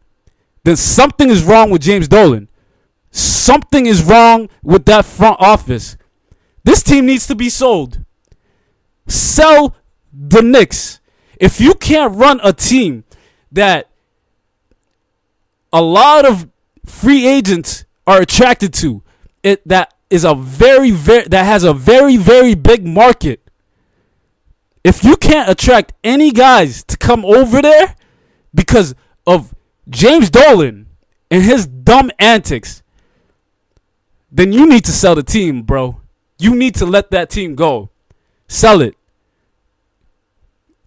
then 0.63 0.77
something 0.77 1.29
is 1.29 1.43
wrong 1.43 1.69
with 1.69 1.81
James 1.81 2.07
Dolan. 2.07 2.48
Something 3.12 3.86
is 3.86 4.03
wrong 4.03 4.50
with 4.63 4.86
that 4.86 5.05
front 5.05 5.38
office. 5.39 5.98
This 6.63 6.81
team 6.81 7.05
needs 7.05 7.27
to 7.27 7.36
be 7.36 7.50
sold. 7.50 8.03
Sell 9.07 9.75
the 10.12 10.41
Knicks. 10.41 11.00
If 11.39 11.60
you 11.60 11.74
can't 11.74 12.15
run 12.15 12.39
a 12.43 12.53
team 12.53 13.03
that 13.51 13.89
a 15.72 15.81
lot 15.81 16.25
of 16.25 16.50
free 16.86 17.27
agents 17.27 17.86
are 18.07 18.22
attracted 18.22 18.74
to, 18.75 19.03
it 19.43 19.67
that 19.67 19.92
is 20.13 20.24
a 20.24 20.36
very 20.36 20.91
very 20.91 21.24
that 21.24 21.43
has 21.43 21.63
a 21.63 21.74
very 21.74 22.17
very 22.17 22.53
big 22.53 22.86
market. 22.86 23.41
If 24.84 25.03
you 25.03 25.17
can't 25.17 25.50
attract 25.50 25.93
any 26.03 26.32
guys 26.32 26.84
to 26.84 26.98
come 26.98 27.25
over 27.25 27.63
there 27.63 27.96
because 28.53 28.93
of 29.25 29.55
James 29.89 30.29
Dolan 30.29 30.86
and 31.32 31.41
his 31.41 31.65
dumb 31.65 32.12
antics, 32.20 32.84
then 34.32 34.53
you 34.53 34.70
need 34.70 34.86
to 34.86 34.91
sell 34.91 35.15
the 35.15 35.24
team, 35.24 35.63
bro. 35.63 36.00
You 36.38 36.53
need 36.53 36.75
to 36.75 36.86
let 36.86 37.10
that 37.10 37.32
team 37.32 37.55
go. 37.55 37.89
Sell 38.48 38.82
it. 38.82 38.96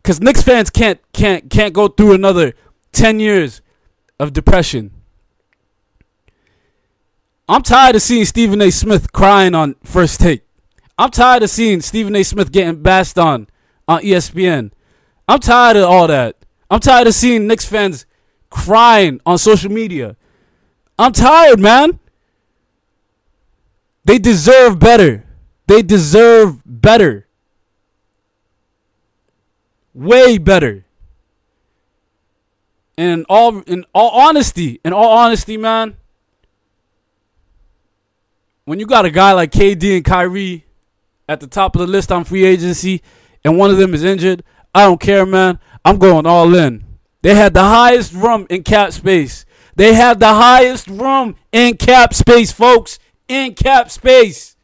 Cause 0.04 0.20
Knicks 0.20 0.42
fans 0.42 0.70
can't 0.70 1.00
can't 1.12 1.50
can't 1.50 1.74
go 1.74 1.88
through 1.88 2.12
another 2.12 2.54
ten 2.92 3.18
years 3.18 3.60
of 4.20 4.32
depression. 4.32 4.92
I'm 7.48 7.62
tired 7.62 7.94
of 7.94 8.02
seeing 8.02 8.24
Stephen 8.24 8.60
A. 8.60 8.70
Smith 8.70 9.12
crying 9.12 9.54
on 9.54 9.76
first 9.84 10.20
take. 10.20 10.42
I'm 10.98 11.10
tired 11.10 11.42
of 11.42 11.50
seeing 11.50 11.80
Stephen 11.80 12.16
A. 12.16 12.22
Smith 12.22 12.50
getting 12.50 12.82
bashed 12.82 13.18
on 13.18 13.46
on 13.86 14.02
ESPN. 14.02 14.72
I'm 15.28 15.40
tired 15.40 15.76
of 15.76 15.84
all 15.84 16.06
that. 16.08 16.36
I'm 16.70 16.80
tired 16.80 17.06
of 17.06 17.14
seeing 17.14 17.46
Knicks 17.46 17.66
fans 17.66 18.06
crying 18.50 19.20
on 19.24 19.38
social 19.38 19.70
media. 19.70 20.16
I'm 20.98 21.12
tired, 21.12 21.60
man. 21.60 22.00
They 24.04 24.18
deserve 24.18 24.78
better. 24.78 25.24
They 25.66 25.82
deserve 25.82 26.62
better. 26.64 27.26
Way 29.94 30.38
better. 30.38 30.84
And 32.98 33.20
in 33.20 33.26
all 33.28 33.60
in 33.62 33.84
all 33.92 34.10
honesty, 34.10 34.80
in 34.84 34.92
all 34.92 35.18
honesty, 35.18 35.56
man, 35.56 35.96
when 38.66 38.80
you 38.80 38.86
got 38.86 39.06
a 39.06 39.10
guy 39.10 39.32
like 39.32 39.52
KD 39.52 39.96
and 39.96 40.04
Kyrie 40.04 40.66
at 41.28 41.40
the 41.40 41.46
top 41.46 41.74
of 41.74 41.80
the 41.80 41.86
list 41.86 42.12
on 42.12 42.24
free 42.24 42.44
agency 42.44 43.00
and 43.44 43.56
one 43.56 43.70
of 43.70 43.78
them 43.78 43.94
is 43.94 44.04
injured, 44.04 44.42
I 44.74 44.84
don't 44.84 45.00
care, 45.00 45.24
man. 45.24 45.58
I'm 45.84 45.98
going 45.98 46.26
all 46.26 46.54
in. 46.54 46.84
They 47.22 47.34
had 47.34 47.54
the 47.54 47.62
highest 47.62 48.12
room 48.12 48.46
in 48.50 48.64
cap 48.64 48.92
space. 48.92 49.46
They 49.76 49.94
had 49.94 50.20
the 50.20 50.34
highest 50.34 50.88
room 50.88 51.36
in 51.52 51.76
cap 51.76 52.12
space, 52.12 52.50
folks. 52.50 52.98
In 53.28 53.54
cap 53.54 53.90
space. 53.90 54.56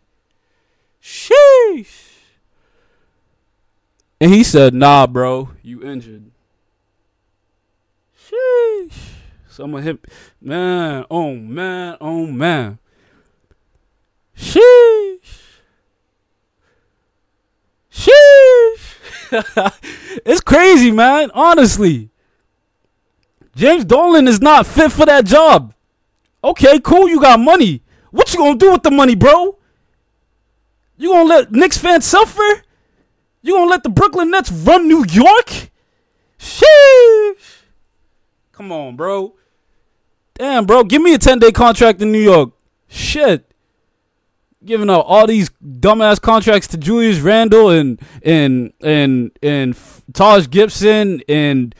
Sheesh. 1.00 2.10
And 4.20 4.32
he 4.32 4.42
said, 4.42 4.74
nah, 4.74 5.06
bro, 5.06 5.50
you 5.62 5.82
injured. 5.82 6.30
Sheesh. 8.16 8.94
Someone 9.48 9.82
hit 9.82 9.98
man, 10.40 11.04
oh 11.10 11.34
man, 11.34 11.96
oh 12.00 12.26
man. 12.26 12.78
Sheesh. 14.42 15.60
Sheesh. 17.92 18.98
it's 20.26 20.40
crazy, 20.40 20.90
man. 20.90 21.30
Honestly. 21.32 22.10
James 23.54 23.84
Dolan 23.84 24.26
is 24.26 24.40
not 24.40 24.66
fit 24.66 24.90
for 24.90 25.06
that 25.06 25.26
job. 25.26 25.74
Okay, 26.42 26.80
cool. 26.80 27.08
You 27.08 27.20
got 27.20 27.38
money. 27.38 27.82
What 28.10 28.32
you 28.32 28.40
gonna 28.40 28.58
do 28.58 28.72
with 28.72 28.82
the 28.82 28.90
money, 28.90 29.14
bro? 29.14 29.58
You 30.96 31.10
gonna 31.10 31.28
let 31.28 31.52
Knicks 31.52 31.78
fans 31.78 32.04
suffer? 32.04 32.64
You 33.42 33.54
gonna 33.54 33.70
let 33.70 33.84
the 33.84 33.90
Brooklyn 33.90 34.30
Nets 34.30 34.50
run 34.50 34.88
New 34.88 35.04
York? 35.08 35.70
Sheesh. 36.38 37.62
Come 38.50 38.72
on, 38.72 38.96
bro. 38.96 39.36
Damn, 40.34 40.66
bro. 40.66 40.82
Give 40.82 41.00
me 41.00 41.14
a 41.14 41.18
10 41.18 41.38
day 41.38 41.52
contract 41.52 42.02
in 42.02 42.10
New 42.10 42.20
York. 42.20 42.50
Shit. 42.88 43.51
Giving 44.64 44.90
out 44.90 45.04
all 45.06 45.26
these 45.26 45.50
dumbass 45.62 46.20
contracts 46.20 46.68
to 46.68 46.76
Julius 46.76 47.18
Randle 47.18 47.70
and 47.70 48.00
and 48.22 48.72
and 48.80 49.32
and 49.42 49.76
Taj 50.12 50.48
Gibson 50.48 51.20
and 51.28 51.74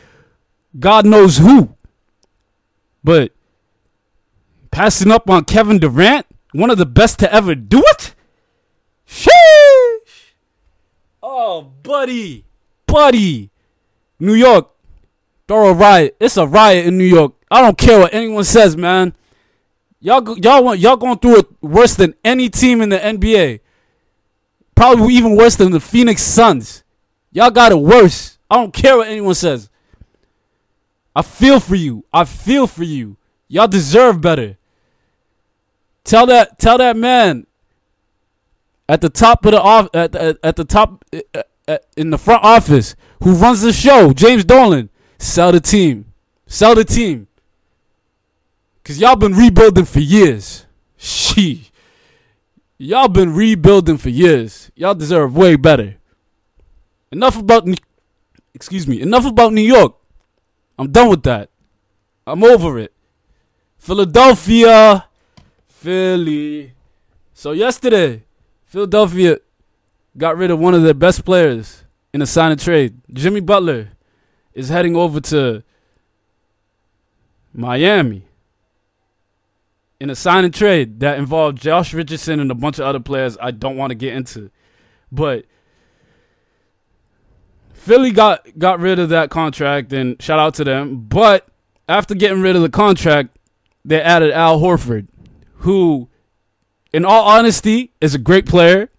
God 0.79 1.07
knows 1.07 1.39
who. 1.39 1.77
But 3.05 3.33
passing 4.71 5.13
up 5.13 5.31
on 5.31 5.45
Kevin 5.45 5.79
Durant, 5.79 6.27
one 6.53 6.71
of 6.71 6.79
the 6.79 6.87
best 6.87 7.19
to 7.21 7.33
ever 7.33 7.55
do 7.55 7.83
it? 7.87 8.15
Sheesh. 9.07 10.33
Oh, 11.23 11.63
buddy. 11.83 12.45
Buddy. 12.87 13.51
New 14.19 14.35
York. 14.35 14.71
Throw 15.49 15.69
a 15.69 15.75
riot. 15.75 16.17
It's 16.19 16.37
a 16.37 16.47
riot 16.47 16.87
in 16.87 16.99
New 16.99 17.05
York. 17.05 17.35
I 17.51 17.61
don't 17.61 17.77
care 17.77 17.99
what 18.01 18.15
anyone 18.15 18.45
says, 18.45 18.77
man. 18.77 19.15
Y'all, 20.05 20.37
y'all 20.37 20.75
y'all 20.75 20.97
going 20.97 21.17
through 21.19 21.39
it 21.39 21.47
worse 21.63 21.95
than 21.95 22.13
any 22.25 22.51
team 22.51 22.81
in 22.81 22.89
the 22.89 22.99
NBA. 22.99 23.61
Probably 24.75 25.15
even 25.15 25.37
worse 25.37 25.55
than 25.55 25.71
the 25.71 25.79
Phoenix 25.79 26.23
Suns. 26.23 26.83
Y'all 27.31 27.53
got 27.53 27.71
it 27.71 27.79
worse. 27.79 28.37
I 28.51 28.57
don't 28.57 28.75
care 28.75 28.97
what 28.97 29.07
anyone 29.07 29.37
says. 29.37 29.71
I 31.15 31.23
feel 31.23 31.61
for 31.61 31.77
you. 31.77 32.05
I 32.13 32.25
feel 32.25 32.67
for 32.67 32.83
you. 32.83 33.17
Y'all 33.47 33.69
deserve 33.69 34.21
better. 34.21 34.59
Tell 36.03 36.27
that 36.27 36.59
tell 36.59 36.79
that 36.79 36.97
man 36.97 37.47
at 38.89 39.03
the 39.03 39.09
top 39.09 39.47
of 39.47 39.53
the 39.53 39.63
off 39.63 39.89
at, 39.95 40.17
at, 40.17 40.37
at 40.43 40.57
the 40.57 40.65
top 40.65 41.05
uh, 41.15 41.43
uh, 41.69 41.79
in 41.97 42.11
the 42.11 42.19
front 42.19 42.43
office 42.43 42.97
who 43.23 43.35
runs 43.35 43.61
the 43.61 43.73
show, 43.73 44.13
James 44.13 44.45
Dolan, 44.45 44.91
sell 45.19 45.53
the 45.53 45.61
team. 45.61 46.07
Sell 46.47 46.75
the 46.75 46.85
team. 46.85 47.29
Cause 48.85 48.99
y'all 48.99 49.17
been 49.17 49.35
rebuilding 49.35 49.85
for 49.85 50.01
years. 50.01 50.67
She. 50.97 51.71
Y'all 52.79 53.09
been 53.09 53.33
rebuilding 53.33 53.97
for 53.97 54.09
years. 54.09 54.73
Y'all 54.75 54.95
deserve 54.95 55.37
way 55.37 55.55
better. 55.55 55.97
Enough 57.13 57.39
about 57.39 57.69
excuse 58.55 58.89
me, 58.89 59.01
enough 59.01 59.25
about 59.25 59.53
New 59.53 59.63
York. 59.63 59.95
I'm 60.79 60.91
done 60.91 61.09
with 61.09 61.23
that. 61.25 61.51
I'm 62.27 62.43
over 62.43 62.79
it. 62.79 62.93
Philadelphia, 63.79 65.07
Philly. 65.69 66.73
So 67.35 67.53
yesterday, 67.53 68.25
Philadelphia 68.65 69.39
got 70.17 70.37
rid 70.37 70.51
of 70.51 70.59
one 70.59 70.75
of 70.75 70.83
their 70.83 70.95
best 70.95 71.25
players 71.25 71.85
in 72.13 72.23
a 72.23 72.27
sign 72.27 72.53
and 72.53 72.61
trade. 72.61 73.01
Jimmy 73.13 73.41
Butler 73.41 73.91
is 74.55 74.69
heading 74.69 74.97
over 74.97 75.21
to 75.21 75.63
Miami 77.55 78.25
in 80.03 80.11
a 80.11 80.17
sign 80.17 80.45
and 80.45 80.53
trade 80.53 80.99
that 80.99 81.17
involved 81.17 81.63
Josh 81.63 81.95
Richardson 81.95 82.41
and 82.41 82.51
a 82.51 82.57
bunch 82.57 82.81
of 82.81 82.85
other 82.85 82.99
players 82.99 83.39
I 83.41 83.53
don't 83.53 83.77
want 83.77 83.93
to 83.93 83.95
get 83.95 84.15
into. 84.15 84.51
But 85.13 85.45
Philly 87.73 88.11
got 88.11 88.59
got 88.59 88.81
rid 88.81 88.99
of 88.99 89.11
that 89.11 89.31
contract 89.31 89.93
and 89.93 90.21
shout 90.21 90.41
out 90.41 90.55
to 90.55 90.65
them. 90.65 91.07
But 91.09 91.47
after 91.89 92.17
getting 92.17 92.43
rid 92.43 92.57
of 92.57 92.63
the 92.63 92.69
contract, 92.69 93.39
they 93.85 94.03
added 94.03 94.33
Al 94.33 94.59
Horford, 94.59 95.07
who, 95.59 96.09
in 96.93 97.05
all 97.05 97.25
honesty, 97.25 97.93
is 98.01 98.13
a 98.13 98.19
great 98.19 98.45
player. 98.45 98.91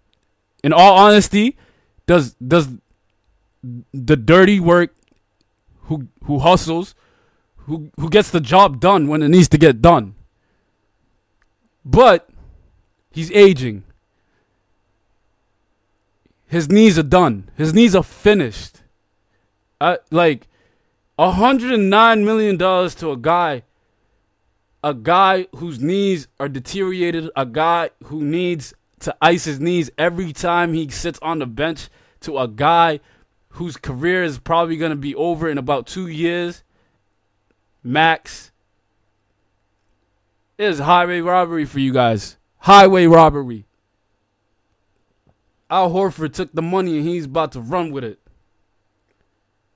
In 0.62 0.72
all 0.72 0.96
honesty, 0.96 1.58
does 2.06 2.32
does 2.34 2.68
the 3.92 4.16
dirty 4.16 4.58
work, 4.58 4.94
who 5.82 6.08
who 6.24 6.38
hustles, 6.38 6.94
who 7.56 7.90
who 8.00 8.08
gets 8.08 8.30
the 8.30 8.40
job 8.40 8.80
done 8.80 9.06
when 9.06 9.22
it 9.22 9.28
needs 9.28 9.50
to 9.50 9.58
get 9.58 9.82
done. 9.82 10.14
But 11.84 12.28
he's 13.10 13.30
aging. 13.32 13.84
His 16.46 16.68
knees 16.68 16.98
are 16.98 17.02
done. 17.02 17.50
His 17.56 17.74
knees 17.74 17.94
are 17.94 18.02
finished. 18.02 18.82
I 19.80 19.98
like 20.10 20.46
$109 21.18 22.24
million 22.24 22.58
to 22.58 23.10
a 23.10 23.16
guy 23.16 23.62
a 24.84 24.92
guy 24.92 25.46
whose 25.56 25.80
knees 25.80 26.28
are 26.38 26.48
deteriorated, 26.48 27.30
a 27.34 27.46
guy 27.46 27.88
who 28.04 28.22
needs 28.22 28.74
to 29.00 29.16
ice 29.18 29.44
his 29.44 29.58
knees 29.58 29.90
every 29.96 30.30
time 30.30 30.74
he 30.74 30.90
sits 30.90 31.18
on 31.22 31.38
the 31.38 31.46
bench, 31.46 31.88
to 32.20 32.38
a 32.38 32.46
guy 32.46 33.00
whose 33.48 33.78
career 33.78 34.22
is 34.22 34.38
probably 34.38 34.76
going 34.76 34.90
to 34.90 34.96
be 34.96 35.14
over 35.14 35.48
in 35.48 35.56
about 35.56 35.86
two 35.86 36.06
years, 36.06 36.62
max. 37.82 38.52
It 40.56 40.64
is 40.64 40.78
highway 40.78 41.20
robbery 41.20 41.64
for 41.64 41.80
you 41.80 41.92
guys. 41.92 42.36
Highway 42.58 43.06
robbery. 43.06 43.66
Al 45.68 45.90
Horford 45.90 46.32
took 46.32 46.52
the 46.52 46.62
money 46.62 46.98
and 46.98 47.08
he's 47.08 47.24
about 47.24 47.52
to 47.52 47.60
run 47.60 47.90
with 47.90 48.04
it. 48.04 48.20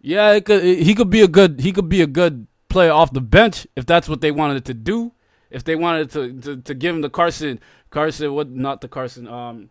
Yeah, 0.00 0.32
it 0.32 0.44
could, 0.44 0.62
he 0.62 0.94
could 0.94 1.10
be 1.10 1.22
a 1.22 1.28
good 1.28 1.60
he 1.60 1.72
could 1.72 1.88
be 1.88 2.02
a 2.02 2.06
good 2.06 2.46
player 2.68 2.92
off 2.92 3.12
the 3.12 3.20
bench 3.20 3.66
if 3.74 3.84
that's 3.84 4.08
what 4.08 4.20
they 4.20 4.30
wanted 4.30 4.64
to 4.66 4.74
do. 4.74 5.12
If 5.50 5.64
they 5.64 5.74
wanted 5.74 6.10
to 6.10 6.40
to, 6.40 6.56
to 6.62 6.74
give 6.74 6.94
him 6.94 7.00
the 7.00 7.10
Carson 7.10 7.58
Carson 7.90 8.32
what 8.32 8.50
not 8.50 8.80
the 8.80 8.88
Carson 8.88 9.26
um 9.26 9.70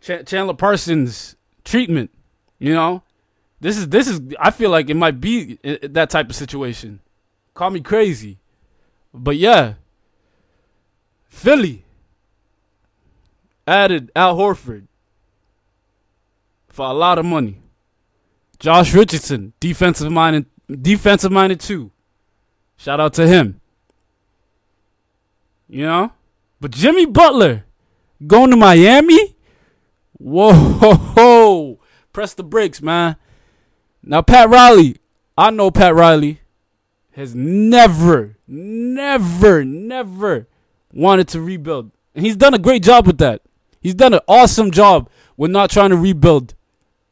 Ch- 0.00 0.26
Chandler 0.26 0.54
Parsons 0.54 1.36
treatment, 1.64 2.10
you 2.58 2.74
know, 2.74 3.02
this 3.60 3.78
is 3.78 3.88
this 3.88 4.08
is 4.08 4.20
I 4.40 4.50
feel 4.50 4.70
like 4.70 4.90
it 4.90 4.96
might 4.96 5.20
be 5.20 5.58
that 5.82 6.10
type 6.10 6.28
of 6.28 6.34
situation. 6.34 7.00
Call 7.54 7.70
me 7.70 7.80
crazy, 7.80 8.38
but 9.12 9.36
yeah, 9.36 9.74
Philly 11.34 11.84
added 13.66 14.10
Al 14.14 14.36
Horford 14.36 14.86
for 16.68 16.86
a 16.86 16.92
lot 16.92 17.18
of 17.18 17.26
money. 17.26 17.60
Josh 18.60 18.94
Richardson, 18.94 19.52
defensive 19.58 20.10
minded, 20.10 20.46
defensive 20.70 21.32
minded 21.32 21.60
too. 21.60 21.90
Shout 22.76 23.00
out 23.00 23.14
to 23.14 23.26
him. 23.26 23.60
You 25.68 25.84
know? 25.84 26.12
But 26.60 26.70
Jimmy 26.70 27.04
Butler 27.04 27.64
going 28.24 28.50
to 28.50 28.56
Miami? 28.56 29.34
Whoa, 30.12 30.52
ho, 30.52 30.94
ho. 30.94 31.80
press 32.12 32.32
the 32.32 32.44
brakes, 32.44 32.80
man. 32.80 33.16
Now, 34.02 34.22
Pat 34.22 34.48
Riley, 34.48 34.96
I 35.36 35.50
know 35.50 35.72
Pat 35.72 35.94
Riley 35.94 36.40
has 37.12 37.34
never, 37.34 38.38
never, 38.46 39.64
never 39.64 40.46
wanted 40.94 41.28
to 41.28 41.40
rebuild. 41.40 41.90
And 42.14 42.24
he's 42.24 42.36
done 42.36 42.54
a 42.54 42.58
great 42.58 42.82
job 42.82 43.06
with 43.06 43.18
that. 43.18 43.42
He's 43.80 43.94
done 43.94 44.14
an 44.14 44.20
awesome 44.26 44.70
job 44.70 45.10
with 45.36 45.50
not 45.50 45.70
trying 45.70 45.90
to 45.90 45.96
rebuild 45.96 46.54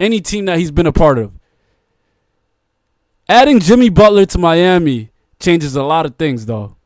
any 0.01 0.21
team 0.21 0.47
that 0.47 0.59
he's 0.59 0.71
been 0.71 0.87
a 0.87 0.93
part 0.93 1.19
of. 1.19 1.33
Adding 3.29 3.61
Jimmy 3.61 3.89
Butler 3.89 4.27
to 4.27 4.39
Miami 4.39 5.11
changes 5.39 5.77
a 5.77 5.83
lot 5.83 6.07
of 6.07 6.17
things, 6.17 6.47
though. 6.47 6.77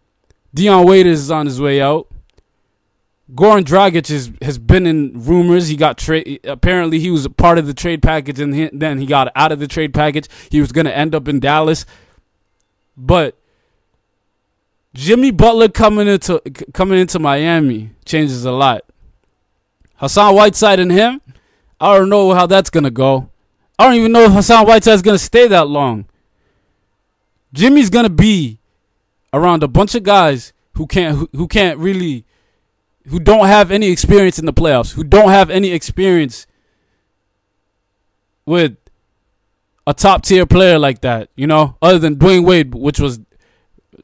Dion 0.54 0.86
Waiters 0.86 1.20
is 1.20 1.30
on 1.30 1.46
his 1.46 1.60
way 1.60 1.80
out. 1.80 2.08
Goran 3.34 3.64
Dragic 3.64 4.08
is, 4.10 4.30
has 4.40 4.58
been 4.58 4.86
in 4.86 5.12
rumors. 5.14 5.68
He 5.68 5.76
got 5.76 5.98
trade. 5.98 6.40
Apparently, 6.44 7.00
he 7.00 7.10
was 7.10 7.24
a 7.24 7.30
part 7.30 7.58
of 7.58 7.66
the 7.66 7.74
trade 7.74 8.02
package, 8.02 8.38
and 8.38 8.54
he, 8.54 8.70
then 8.72 8.98
he 8.98 9.06
got 9.06 9.32
out 9.34 9.50
of 9.50 9.58
the 9.58 9.66
trade 9.66 9.92
package. 9.92 10.28
He 10.50 10.60
was 10.60 10.72
going 10.72 10.86
to 10.86 10.96
end 10.96 11.14
up 11.14 11.26
in 11.26 11.40
Dallas, 11.40 11.84
but 12.96 13.36
Jimmy 14.96 15.30
Butler 15.30 15.68
coming 15.68 16.08
into 16.08 16.40
coming 16.72 16.98
into 16.98 17.18
Miami 17.18 17.90
changes 18.06 18.46
a 18.46 18.50
lot. 18.50 18.82
Hassan 19.96 20.34
Whiteside 20.34 20.80
and 20.80 20.90
him, 20.90 21.20
I 21.78 21.94
don't 21.94 22.08
know 22.08 22.32
how 22.32 22.46
that's 22.46 22.70
gonna 22.70 22.90
go. 22.90 23.28
I 23.78 23.84
don't 23.84 23.96
even 23.96 24.12
know 24.12 24.22
if 24.22 24.32
Hassan 24.32 24.66
Whiteside's 24.66 25.02
gonna 25.02 25.18
stay 25.18 25.48
that 25.48 25.68
long. 25.68 26.06
Jimmy's 27.52 27.90
gonna 27.90 28.08
be 28.08 28.58
around 29.34 29.62
a 29.62 29.68
bunch 29.68 29.94
of 29.94 30.02
guys 30.02 30.54
who 30.76 30.86
can't 30.86 31.18
who, 31.18 31.28
who 31.34 31.46
can't 31.46 31.78
really 31.78 32.24
who 33.08 33.20
don't 33.20 33.48
have 33.48 33.70
any 33.70 33.88
experience 33.90 34.38
in 34.38 34.46
the 34.46 34.52
playoffs, 34.52 34.94
who 34.94 35.04
don't 35.04 35.28
have 35.28 35.50
any 35.50 35.72
experience 35.72 36.46
with 38.46 38.78
a 39.86 39.92
top 39.92 40.22
tier 40.22 40.46
player 40.46 40.78
like 40.78 41.02
that, 41.02 41.28
you 41.36 41.46
know, 41.46 41.76
other 41.82 41.98
than 41.98 42.16
Dwyane 42.16 42.46
Wade, 42.46 42.74
which 42.74 42.98
was 42.98 43.20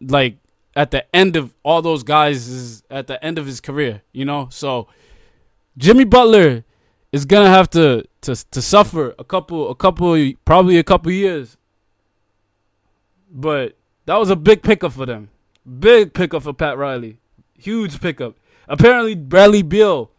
like 0.02 0.36
at 0.74 0.90
the 0.90 1.04
end 1.14 1.36
of 1.36 1.54
all 1.62 1.82
those 1.82 2.02
guys 2.02 2.48
is 2.48 2.82
at 2.90 3.06
the 3.06 3.22
end 3.24 3.38
of 3.38 3.46
his 3.46 3.60
career, 3.60 4.02
you 4.12 4.24
know. 4.24 4.48
So 4.50 4.88
Jimmy 5.76 6.04
Butler 6.04 6.64
is 7.12 7.24
gonna 7.24 7.48
have 7.48 7.68
to 7.70 8.04
to 8.22 8.34
to 8.50 8.62
suffer 8.62 9.14
a 9.18 9.24
couple 9.24 9.70
a 9.70 9.74
couple 9.74 10.32
probably 10.44 10.78
a 10.78 10.84
couple 10.84 11.12
years 11.12 11.56
but 13.32 13.76
that 14.04 14.16
was 14.16 14.30
a 14.30 14.36
big 14.36 14.62
pickup 14.62 14.92
for 14.92 15.06
them. 15.06 15.30
Big 15.78 16.12
pickup 16.12 16.42
for 16.42 16.52
Pat 16.52 16.76
Riley. 16.76 17.18
Huge 17.58 18.00
pickup. 18.00 18.36
Apparently, 18.68 19.14
Bradley 19.14 19.62
Beal 19.62 20.10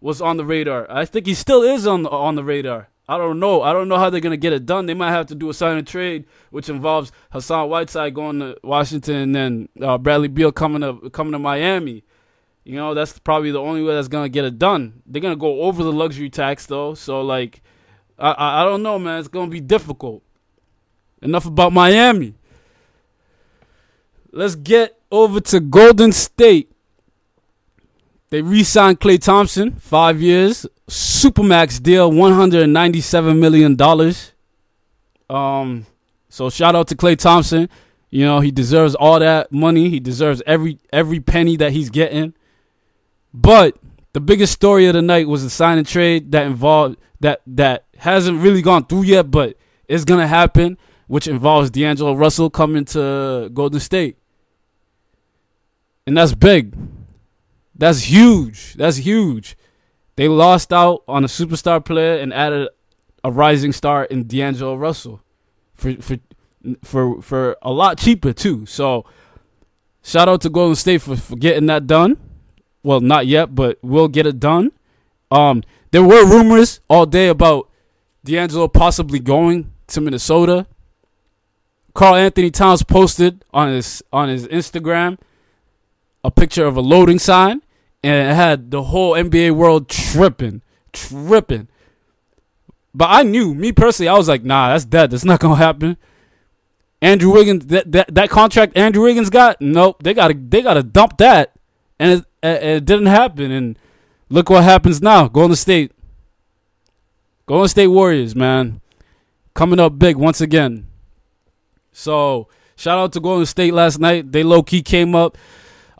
was 0.00 0.22
on 0.22 0.36
the 0.36 0.44
radar. 0.44 0.86
I 0.90 1.04
think 1.04 1.26
he 1.26 1.34
still 1.34 1.62
is 1.62 1.86
on 1.86 2.04
the, 2.04 2.10
on 2.10 2.36
the 2.36 2.44
radar. 2.44 2.88
I 3.10 3.18
don't 3.18 3.40
know. 3.40 3.60
I 3.60 3.72
don't 3.72 3.88
know 3.88 3.98
how 3.98 4.08
they're 4.08 4.20
gonna 4.20 4.36
get 4.36 4.52
it 4.52 4.66
done. 4.66 4.86
They 4.86 4.94
might 4.94 5.10
have 5.10 5.26
to 5.26 5.34
do 5.34 5.50
a 5.50 5.54
sign 5.54 5.76
and 5.76 5.84
trade, 5.84 6.26
which 6.50 6.68
involves 6.68 7.10
Hassan 7.32 7.68
Whiteside 7.68 8.14
going 8.14 8.38
to 8.38 8.56
Washington 8.62 9.16
and 9.16 9.34
then 9.34 9.68
uh, 9.82 9.98
Bradley 9.98 10.28
Beal 10.28 10.52
coming 10.52 10.82
to 10.82 11.10
coming 11.10 11.32
to 11.32 11.40
Miami. 11.40 12.04
You 12.62 12.76
know, 12.76 12.94
that's 12.94 13.18
probably 13.18 13.50
the 13.50 13.58
only 13.58 13.82
way 13.82 13.96
that's 13.96 14.06
gonna 14.06 14.28
get 14.28 14.44
it 14.44 14.60
done. 14.60 15.02
They're 15.06 15.20
gonna 15.20 15.34
go 15.34 15.62
over 15.62 15.82
the 15.82 15.92
luxury 15.92 16.30
tax 16.30 16.66
though, 16.66 16.94
so 16.94 17.20
like, 17.20 17.62
I 18.16 18.30
I, 18.30 18.62
I 18.62 18.64
don't 18.64 18.84
know, 18.84 18.96
man. 18.96 19.18
It's 19.18 19.26
gonna 19.26 19.50
be 19.50 19.60
difficult. 19.60 20.22
Enough 21.20 21.46
about 21.46 21.72
Miami. 21.72 22.34
Let's 24.30 24.54
get 24.54 25.00
over 25.10 25.40
to 25.40 25.58
Golden 25.58 26.12
State. 26.12 26.69
They 28.30 28.42
re-signed 28.42 29.00
Klay 29.00 29.20
Thompson, 29.20 29.72
five 29.72 30.22
years, 30.22 30.64
supermax 30.88 31.82
deal, 31.82 32.10
one 32.12 32.32
hundred 32.32 32.62
and 32.62 32.72
ninety-seven 32.72 33.40
million 33.40 33.74
dollars. 33.74 34.32
Um, 35.28 35.86
so 36.28 36.48
shout 36.48 36.76
out 36.76 36.86
to 36.88 36.94
Klay 36.94 37.18
Thompson. 37.18 37.68
You 38.08 38.24
know 38.24 38.40
he 38.40 38.50
deserves 38.52 38.94
all 38.94 39.18
that 39.18 39.50
money. 39.50 39.88
He 39.88 39.98
deserves 39.98 40.42
every 40.46 40.78
every 40.92 41.18
penny 41.20 41.56
that 41.56 41.72
he's 41.72 41.90
getting. 41.90 42.34
But 43.34 43.76
the 44.12 44.20
biggest 44.20 44.52
story 44.52 44.86
of 44.86 44.94
the 44.94 45.02
night 45.02 45.28
was 45.28 45.42
the 45.42 45.50
sign 45.50 45.78
and 45.78 45.86
trade 45.86 46.32
that 46.32 46.46
involved 46.46 46.98
that 47.20 47.42
that 47.46 47.84
hasn't 47.98 48.40
really 48.42 48.62
gone 48.62 48.86
through 48.86 49.02
yet, 49.02 49.30
but 49.30 49.56
it's 49.88 50.04
gonna 50.04 50.26
happen, 50.26 50.78
which 51.08 51.26
involves 51.26 51.70
D'Angelo 51.70 52.14
Russell 52.14 52.48
coming 52.48 52.84
to 52.86 53.50
Golden 53.52 53.80
State, 53.80 54.18
and 56.06 56.16
that's 56.16 56.34
big. 56.34 56.76
That's 57.80 58.02
huge. 58.02 58.74
That's 58.74 58.98
huge. 58.98 59.56
They 60.16 60.28
lost 60.28 60.70
out 60.70 61.02
on 61.08 61.24
a 61.24 61.28
superstar 61.28 61.82
player 61.82 62.18
and 62.18 62.30
added 62.32 62.68
a 63.24 63.32
rising 63.32 63.72
star 63.72 64.04
in 64.04 64.26
D'Angelo 64.26 64.74
Russell 64.74 65.22
for 65.74 65.94
for 65.94 66.18
for 66.84 67.22
for 67.22 67.56
a 67.62 67.72
lot 67.72 67.96
cheaper 67.96 68.34
too. 68.34 68.66
So 68.66 69.06
shout 70.02 70.28
out 70.28 70.42
to 70.42 70.50
Golden 70.50 70.76
State 70.76 71.00
for, 71.00 71.16
for 71.16 71.36
getting 71.36 71.64
that 71.66 71.86
done. 71.86 72.18
Well, 72.82 73.00
not 73.00 73.26
yet, 73.26 73.54
but 73.54 73.78
we'll 73.80 74.08
get 74.08 74.26
it 74.26 74.38
done. 74.38 74.72
Um, 75.30 75.62
there 75.90 76.02
were 76.02 76.26
rumors 76.26 76.80
all 76.86 77.06
day 77.06 77.28
about 77.28 77.70
D'Angelo 78.24 78.68
possibly 78.68 79.20
going 79.20 79.72
to 79.86 80.02
Minnesota. 80.02 80.66
Karl-Anthony 81.94 82.50
Towns 82.50 82.82
posted 82.82 83.42
on 83.54 83.68
his 83.72 84.02
on 84.12 84.28
his 84.28 84.46
Instagram 84.48 85.16
a 86.22 86.30
picture 86.30 86.66
of 86.66 86.76
a 86.76 86.82
loading 86.82 87.18
sign 87.18 87.62
and 88.02 88.30
it 88.30 88.34
had 88.34 88.70
the 88.70 88.84
whole 88.84 89.12
NBA 89.12 89.52
world 89.52 89.88
tripping, 89.88 90.62
tripping. 90.92 91.68
But 92.94 93.08
I 93.10 93.22
knew, 93.22 93.54
me 93.54 93.72
personally, 93.72 94.08
I 94.08 94.14
was 94.14 94.28
like, 94.28 94.42
nah, 94.42 94.70
that's 94.70 94.84
dead. 94.84 95.10
That's 95.10 95.24
not 95.24 95.40
gonna 95.40 95.56
happen. 95.56 95.96
Andrew 97.02 97.32
Wiggins, 97.32 97.66
that 97.66 97.90
that, 97.92 98.14
that 98.14 98.30
contract 98.30 98.76
Andrew 98.76 99.04
Wiggins 99.04 99.30
got, 99.30 99.60
nope, 99.60 100.02
they 100.02 100.12
gotta 100.12 100.34
they 100.34 100.62
gotta 100.62 100.82
dump 100.82 101.18
that, 101.18 101.52
and 101.98 102.24
it, 102.42 102.62
it 102.62 102.84
didn't 102.84 103.06
happen. 103.06 103.50
And 103.50 103.78
look 104.28 104.50
what 104.50 104.64
happens 104.64 105.00
now. 105.00 105.28
Golden 105.28 105.56
State, 105.56 105.92
Golden 107.46 107.68
State 107.68 107.88
Warriors, 107.88 108.34
man, 108.34 108.80
coming 109.54 109.80
up 109.80 109.98
big 109.98 110.16
once 110.16 110.40
again. 110.40 110.88
So 111.92 112.48
shout 112.76 112.98
out 112.98 113.12
to 113.12 113.20
Golden 113.20 113.46
State 113.46 113.72
last 113.72 113.98
night. 113.98 114.32
They 114.32 114.42
low 114.42 114.62
key 114.62 114.82
came 114.82 115.14
up. 115.14 115.38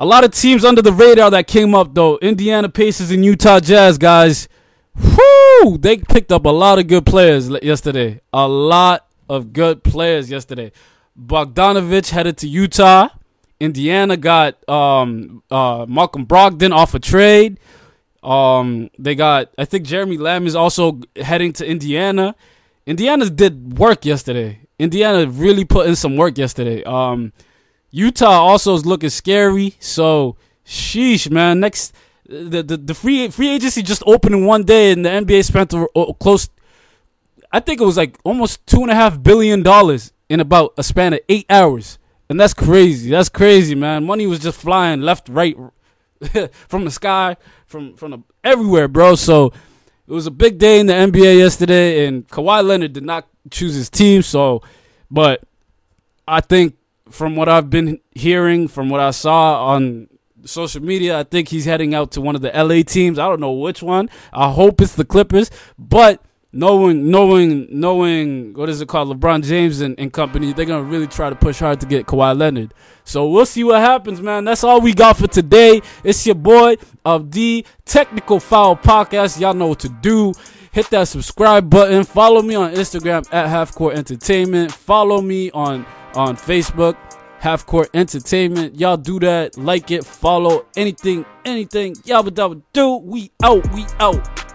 A 0.02 0.06
lot 0.06 0.24
of 0.24 0.30
teams 0.30 0.64
under 0.64 0.80
the 0.80 0.94
radar 0.94 1.30
that 1.30 1.46
came 1.46 1.74
up 1.74 1.94
though. 1.94 2.16
Indiana 2.22 2.70
Pacers 2.70 3.10
and 3.10 3.22
Utah 3.22 3.60
Jazz 3.60 3.98
guys. 3.98 4.48
Whoo! 4.96 5.76
They 5.76 5.98
picked 5.98 6.32
up 6.32 6.46
a 6.46 6.50
lot 6.50 6.78
of 6.78 6.86
good 6.86 7.04
players 7.04 7.50
yesterday. 7.62 8.22
A 8.32 8.48
lot 8.48 9.06
of 9.28 9.52
good 9.52 9.84
players 9.84 10.30
yesterday. 10.30 10.72
Bogdanovic 11.22 12.08
headed 12.08 12.38
to 12.38 12.48
Utah. 12.48 13.10
Indiana 13.60 14.16
got 14.16 14.66
um, 14.70 15.42
uh, 15.50 15.84
Malcolm 15.86 16.24
Brogdon 16.24 16.72
off 16.72 16.94
a 16.94 16.98
trade. 16.98 17.60
Um, 18.22 18.88
they 18.98 19.14
got 19.14 19.50
I 19.58 19.66
think 19.66 19.84
Jeremy 19.84 20.16
Lamb 20.16 20.46
is 20.46 20.56
also 20.56 21.00
heading 21.16 21.52
to 21.54 21.66
Indiana. 21.66 22.34
Indiana 22.86 23.28
did 23.28 23.76
work 23.76 24.06
yesterday. 24.06 24.60
Indiana 24.78 25.30
really 25.30 25.66
put 25.66 25.86
in 25.86 25.94
some 25.94 26.16
work 26.16 26.38
yesterday. 26.38 26.82
Um, 26.84 27.34
Utah 27.90 28.40
also 28.40 28.74
is 28.74 28.87
looking 28.87 29.11
scary. 29.11 29.74
So, 29.81 30.37
sheesh, 30.64 31.31
man. 31.31 31.61
Next, 31.61 31.94
the 32.26 32.62
the, 32.62 32.76
the 32.76 32.94
free 32.94 33.29
free 33.29 33.50
agency 33.50 33.83
just 33.83 34.03
opened 34.07 34.35
in 34.35 34.46
one 34.46 34.64
day, 34.64 34.92
and 34.92 35.05
the 35.05 35.11
NBA 35.11 35.44
spent 35.44 35.72
a 35.72 35.88
oh, 35.94 36.14
close. 36.14 36.48
I 37.53 37.61
think 37.61 37.81
it 37.81 37.85
was 37.85 37.96
like 37.96 38.18
almost 38.24 38.64
two 38.66 38.83
and 38.83 38.90
a 38.90 38.94
half 38.94 39.20
billion 39.22 39.62
dollars 39.62 40.12
in 40.29 40.38
about 40.38 40.74
a 40.79 40.83
span 40.83 41.12
of 41.12 41.20
eight 41.29 41.46
hours, 41.50 41.98
and 42.29 42.38
that's 42.38 42.55
crazy. 42.55 43.11
That's 43.11 43.29
crazy, 43.29 43.74
man. 43.74 44.07
Money 44.07 44.26
was 44.26 44.38
just 44.38 44.61
flying 44.61 45.00
left, 45.00 45.29
right, 45.29 45.57
from 46.68 46.85
the 46.85 46.90
sky, 46.90 47.37
from 47.66 47.96
from 47.96 48.11
the, 48.12 48.18
everywhere, 48.44 48.87
bro. 48.87 49.16
So 49.16 49.53
it 50.07 50.12
was 50.12 50.29
a 50.29 50.31
big 50.31 50.59
day 50.59 50.79
in 50.79 50.87
the 50.87 50.92
NBA 50.92 51.38
yesterday, 51.38 52.07
and 52.07 52.26
Kawhi 52.29 52.64
Leonard 52.64 52.92
did 52.92 53.05
not 53.05 53.26
choose 53.50 53.74
his 53.74 53.90
team. 53.90 54.22
So, 54.22 54.62
but 55.11 55.42
I 56.29 56.40
think 56.40 56.76
from 57.10 57.36
what 57.36 57.48
I've 57.48 57.70
been 57.70 58.00
hearing, 58.12 58.68
from 58.68 58.88
what 58.88 59.00
I 59.00 59.10
saw 59.10 59.66
on 59.66 60.08
social 60.44 60.82
media, 60.82 61.18
I 61.18 61.24
think 61.24 61.48
he's 61.48 61.64
heading 61.64 61.94
out 61.94 62.12
to 62.12 62.20
one 62.20 62.34
of 62.34 62.42
the 62.42 62.50
LA 62.50 62.82
teams. 62.82 63.18
I 63.18 63.28
don't 63.28 63.40
know 63.40 63.52
which 63.52 63.82
one. 63.82 64.08
I 64.32 64.50
hope 64.50 64.80
it's 64.80 64.94
the 64.94 65.04
Clippers, 65.04 65.50
but 65.78 66.22
knowing 66.52 67.08
knowing 67.10 67.68
knowing 67.70 68.52
what 68.54 68.68
is 68.68 68.80
it 68.80 68.88
called 68.88 69.08
LeBron 69.08 69.44
James 69.44 69.80
and, 69.80 69.94
and 70.00 70.12
company 70.12 70.52
they're 70.52 70.64
gonna 70.64 70.82
really 70.82 71.06
try 71.06 71.30
to 71.30 71.36
push 71.36 71.60
hard 71.60 71.78
to 71.80 71.86
get 71.86 72.06
Kawhi 72.06 72.36
Leonard. 72.36 72.74
So 73.04 73.28
we'll 73.28 73.46
see 73.46 73.62
what 73.62 73.80
happens 73.80 74.20
man. 74.20 74.44
That's 74.44 74.64
all 74.64 74.80
we 74.80 74.92
got 74.92 75.16
for 75.16 75.28
today. 75.28 75.80
It's 76.02 76.26
your 76.26 76.34
boy 76.34 76.76
of 77.04 77.30
the 77.30 77.64
technical 77.84 78.40
foul 78.40 78.76
podcast. 78.76 79.38
Y'all 79.40 79.54
know 79.54 79.68
what 79.68 79.80
to 79.80 79.88
do. 79.88 80.32
Hit 80.72 80.90
that 80.90 81.08
subscribe 81.08 81.70
button. 81.70 82.04
Follow 82.04 82.42
me 82.42 82.54
on 82.54 82.74
Instagram 82.74 83.26
at 83.32 83.48
half 83.48 83.74
court 83.74 83.96
entertainment. 83.96 84.72
Follow 84.72 85.20
me 85.20 85.50
on 85.52 85.86
on 86.14 86.36
Facebook 86.36 86.96
half 87.40 87.64
court 87.64 87.88
entertainment. 87.94 88.78
Y'all 88.78 88.96
do 88.96 89.18
that 89.20 89.56
like 89.56 89.90
it 89.90 90.04
follow 90.04 90.66
anything 90.76 91.24
anything. 91.44 91.94
Y'all 92.04 92.22
would 92.22 92.72
do 92.72 92.96
we 92.96 93.30
out 93.42 93.66
we 93.74 93.86
out 93.98 94.49